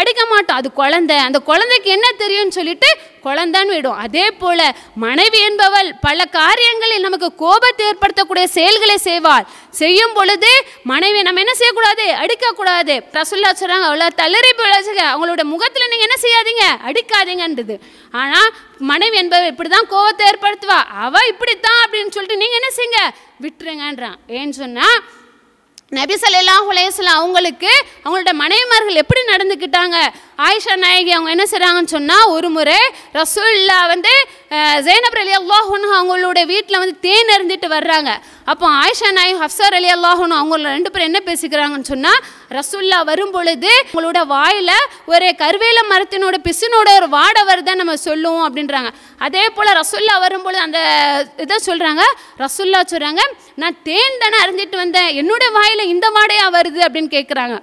[0.00, 0.58] அடிக்க மாட்டோம்.
[0.60, 1.14] அது குழந்தை.
[1.26, 2.88] அந்த குழந்தைக்கு என்ன தெரியும்னு சொல்லிட்டு
[3.24, 4.00] குழந்தைன்னு விடும்.
[4.04, 4.60] அதே போல
[5.04, 9.48] மனைவி என்பவள் பல காரியங்களில் நமக்கு கோபத்தை ஏற்படுத்தக்கூடிய செயல்களை செய்வாள்.
[9.80, 10.52] செய்யும் பொழுது
[10.92, 12.06] மனைவி நம்ம என்ன செய்யக்கூடாது?
[12.22, 12.96] அடிக்கக்கூடாது.
[13.18, 16.64] ரசுல்லா சொல்றாங்க அவ்வளோ தளறி பிழைச்சுங்க அவங்களோட முகத்தில் நீங்கள் என்ன செய்யாதீங்க?
[16.88, 17.76] அடிக்காதீங்கன்றது.
[18.22, 18.50] ஆனால்
[18.92, 20.80] மனைவி என்பவள் இப்படி தான் கோபத்தை ஏற்படுத்துவா.
[21.06, 23.02] அவள் இப்படித்தான் அப்படின்னு சொல்லிட்டு நீங்கள் என்ன செய்யுங்க?
[23.44, 24.18] விட்டுருங்கன்றான்.
[24.38, 24.98] ஏன்னு சொன்னால்
[25.92, 26.72] நபி ஸல்லல்லாஹு
[27.18, 27.70] அவங்களுக்கு
[28.04, 29.96] அவங்களோட மனைவிமார்கள் எப்படி நடந்துக்கிட்டாங்க?
[30.46, 32.76] ஆயிஷா நாயகி அவங்க என்ன செய்கிறாங்கன்னு சொன்னால் ஒரு முறை
[33.18, 34.12] ரசூல்லா வந்து
[34.86, 38.10] ஜெயனப் அலி அல்லாஹுன்னு அவங்களோட வீட்டில் வந்து தேன் அறிஞ்சிட்டு வர்றாங்க.
[38.52, 42.20] அப்போ ஆயிஷா நாய் ஹஃப்சார் அலி அல்லாஹுன்னு அவங்களோட ரெண்டு பேரும் என்ன பேசிக்கிறாங்கன்னு சொன்னால்
[42.58, 44.74] ரசுல்லா வரும் பொழுது உங்களோட வாயில்
[45.12, 48.90] ஒரு கருவேல மரத்தினோட பிசுனோட ஒரு வாடை வருதான் நம்ம சொல்லுவோம் அப்படின்றாங்க.
[49.26, 50.80] அதே போல் ரசூல்லா வரும்பொழுது அந்த
[51.46, 52.04] இதை சொல்கிறாங்க
[52.44, 53.24] ரசுல்லா சொல்கிறாங்க
[53.62, 57.58] நான் தேன் தானே அறிஞ்சிட்டு வந்தேன் என்னோட வாயில் இந்த வாடையாக வருது அப்படின்னு கேட்குறாங்க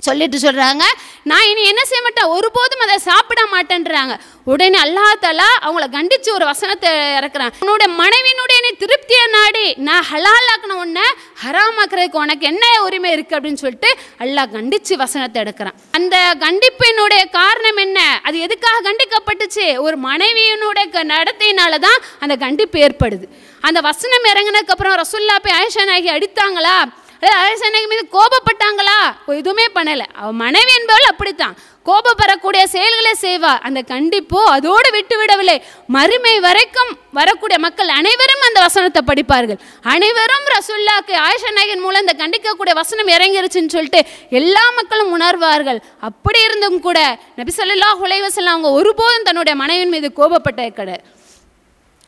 [0.00, 0.82] சொல்லிட்டு சொல்கிறாங்க
[1.22, 2.24] நான் இனி என்ன செய்ய மாட்டேன்?
[2.24, 4.20] ஒருபோதும் அதை சாப்பிட மாட்டேன்றாங்க.
[4.44, 7.52] உடனே அல்லாஹ் அவங்கள கண்டித்து ஒரு வசனத்தை இறக்குறான்.
[7.60, 11.02] உன்னோட மனைவியினுடைய நீ திருப்தியை நாடி நான் ஹலாலாக்கின உன்னை
[11.44, 15.72] ஹராமாக்குறதுக்கு உனக்கு என்ன உரிமை இருக்குது அப்படின்னு சொல்லிட்டு அல்லாஹ் கண்டித்து வசனத்தை எடுக்கிறான்.
[15.92, 18.20] அந்த கண்டிப்பினுடைய காரணம் என்ன?
[18.22, 19.78] அது எதுக்காக கண்டிக்கப்பட்டுச்சு?
[19.78, 23.28] ஒரு மனைவியினுடைய க- நடத்தையினால தான் அந்த கண்டிப்பு ஏற்படுது.
[23.60, 26.84] அந்த வசனம் இறங்கினதுக்கப்புறம் ரசுல்லா போய் ஆயிஷா நாயகி அடித்தாங்களா?
[27.28, 28.98] அரசனை மீது கோபப்பட்டாங்களா?
[29.26, 30.06] எதுவுமே பண்ணலை.
[30.14, 31.56] அவ மனைவி என்பவள் அப்படித்தான்.
[31.88, 33.52] கோபப்படக்கூடிய செயல்களை செய்வா.
[33.66, 35.62] அந்த கண்டிப்போ அதோடு விட்டு விடவில்லை.
[35.86, 39.60] மறுமை வரைக்கும் வரக்கூடிய மக்கள் அனைவரும் அந்த வசனத்தை படிப்பார்கள்.
[39.82, 45.80] அனைவரும் ரசுல்லாக்கு ஆயிஷா நாயகன் மூலம் இந்த கண்டிக்கக்கூடிய வசனம் இறங்கிருச்சுன்னு சொல்லிட்டு எல்லா மக்களும் உணர்வார்கள்.
[46.00, 50.96] அப்படி இருந்தும் கூட நபிசல்லா ஹுலைவசல்லாம் அவங்க ஒருபோதும் தன்னுடைய மனைவின் மீது கோபப்பட்டது கடை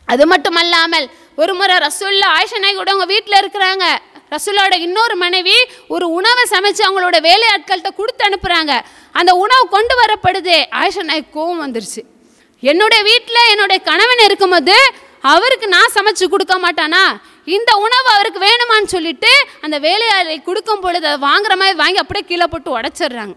[0.07, 3.85] அது மட்டும் அல்லாமல் ஒரு முறை ரசூல்லா ஆயிஷா நாயகோட அவங்க வீட்டில் இருக்கிறாங்க.
[4.33, 5.55] ரசூலோட இன்னொரு மனைவி
[5.89, 8.81] ஒரு உணவை சமைச்சு அவங்களோட வேலையாட்கள்கிட்ட கொடுத்து அனுப்புகிறாங்க
[9.13, 10.65] அந்த உணவு கொண்டு வரப்படுது.
[10.71, 12.03] ஆயிஷா நாயக் கோவம் வந்துருச்சு.
[12.61, 17.21] என்னுடைய வீட்டில் என்னுடைய கணவன் இருக்கும்போது அவருக்கு நான் சமைச்சு கொடுக்க மாட்டானா?
[17.45, 22.45] இந்த உணவு அவருக்கு வேணுமான்னு சொல்லிட்டு அந்த வேலையாளை கொடுக்கும் பொழுது அதை வாங்குற மாதிரி வாங்கி அப்படியே கீழே
[22.45, 23.35] போட்டு உடச்சிடுறாங்க.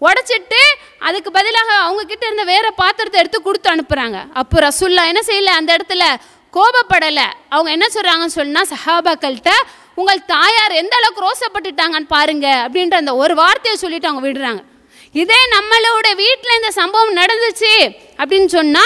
[0.00, 0.60] உடைச்சிட்டு
[0.98, 4.22] அதுக்கு பதிலாக அவங்க கிட்ட இருந்த வேற பாத்திரத்தை எடுத்து கொடுத்து அனுப்புறாங்க.
[4.32, 5.44] அப்போ ரசுல்லா என்ன செய்யல?
[5.44, 6.02] அந்த இடத்துல
[6.52, 7.32] கோபப்படலை.
[7.48, 9.50] அவங்க என்ன சொல்றாங்கன்னு சொன்னா சஹாபாக்கள்கிட்ட
[10.00, 14.60] உங்கள் தாயார் எந்த அளவுக்கு ரோசப்பட்டுட்டாங்கன்னு பாருங்க அப்படின்ற அந்த ஒரு வார்த்தையை சொல்லிட்டு அவங்க விடுறாங்க.
[15.14, 17.72] இதே நம்மளோட வீட்டில் இந்த சம்பவம் நடந்துச்சு
[18.20, 18.84] அப்படின்னு சொன்னா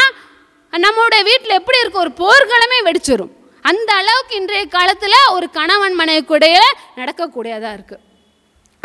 [0.73, 3.33] நம்மளோட வீட்டில் எப்படி இருக்கும் ஒரு போர்க்களமே வெடிச்சிடும்
[3.65, 6.47] அந்த அளவுக்கு இன்றைய காலத்தில் ஒரு கணவன் மனைவி கூட
[7.01, 8.03] நடக்கக்கூடியதாக இருக்குது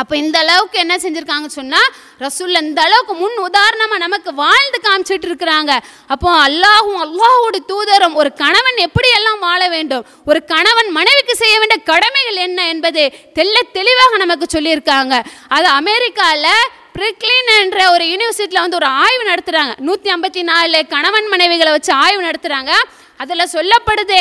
[0.01, 1.89] அப்போ இந்த அளவுக்கு என்ன செஞ்சுருக்காங்க சொன்னால்
[2.25, 5.71] ரசூல் இந்த அளவுக்கு முன் உதாரணமாக நமக்கு வாழ்ந்து காமிச்சிட்டு இருக்கிறாங்க.
[6.13, 11.79] அப்போ அல்லாஹும் அல்லாஹோட தூதரும் ஒரு கணவன் எப்படி எல்லாம் வாழ வேண்டும் ஒரு கணவன் மனைவிக்கு செய்ய வேண்டிய
[11.91, 13.05] கடமைகள் என்ன என்பது
[13.39, 15.15] தெல்ல தெளிவாக நமக்கு சொல்லியிருக்காங்க.
[15.57, 16.53] அது அமெரிக்காவில்
[16.97, 22.21] பிரிக்லின் என்ற ஒரு யூனிவர்சிட்டியில் வந்து ஒரு ஆய்வு நடத்துகிறாங்க நூற்றி ஐம்பத்தி நாலு கணவன் மனைவிகளை வச்சு ஆய்வு
[22.27, 22.71] நடத்துகிறாங்க
[23.23, 24.19] அதில் சொல்லப்படுது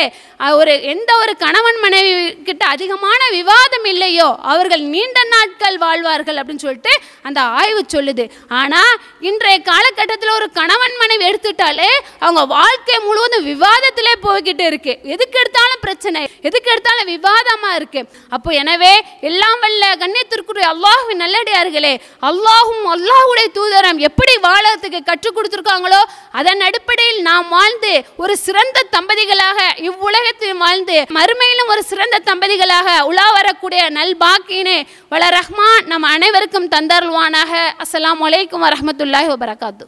[0.61, 2.13] ஒரு எந்த ஒரு கணவன் மனைவி
[2.49, 6.93] கிட்ட அதிகமான விவாதம் இல்லையோ அவர்கள் நீண்ட நாட்கள் வாழ்வார்கள் அப்படின்னு சொல்லிட்டு
[7.29, 8.25] அந்த ஆய்வு சொல்லுது.
[8.61, 8.93] ஆனால்
[9.29, 11.91] இன்றைய காலகட்டத்தில் ஒரு கணவன் மனைவி எடுத்துட்டாலே
[12.25, 14.93] அவங்க வாழ்க்கை முழுவதும் விவாதத்திலே போய்கிட்டு இருக்கு.
[15.15, 18.01] எதுக்கு எடுத்தாலும் பிரச்சனை எதுக்கு எடுத்தாலும் விவாதமாக இருக்கு.
[18.37, 18.95] அப்போ எனவே
[19.31, 21.95] எல்லாம் வல்ல கண்ணியத்திற்குரிய அல்லாஹுவின் நல்லடியார்களே
[22.31, 26.03] அல்லாஹும் அல்லாஹுடைய தூதரம் எப்படி வாழறதுக்கு கற்றுக் கொடுத்துருக்காங்களோ
[26.41, 33.83] அதன் அடிப்படையில் நாம் வாழ்ந்து ஒரு சிறந்த தம்பதிகளாக இவ்வுலகத்தில் வாழ்ந்து மறுமையிலும் ஒரு சிறந்த தம்பதிகளாக உலா வரக்கூடிய
[33.99, 34.79] நல்பாக்கினை
[35.13, 37.53] வள ரஹ்மான் நம் அனைவருக்கும் தந்தருள்வானாக.
[37.85, 39.87] அஸ்லாம் அலைக்கும் வரமத்துல்லாஹி வபரகாத்து.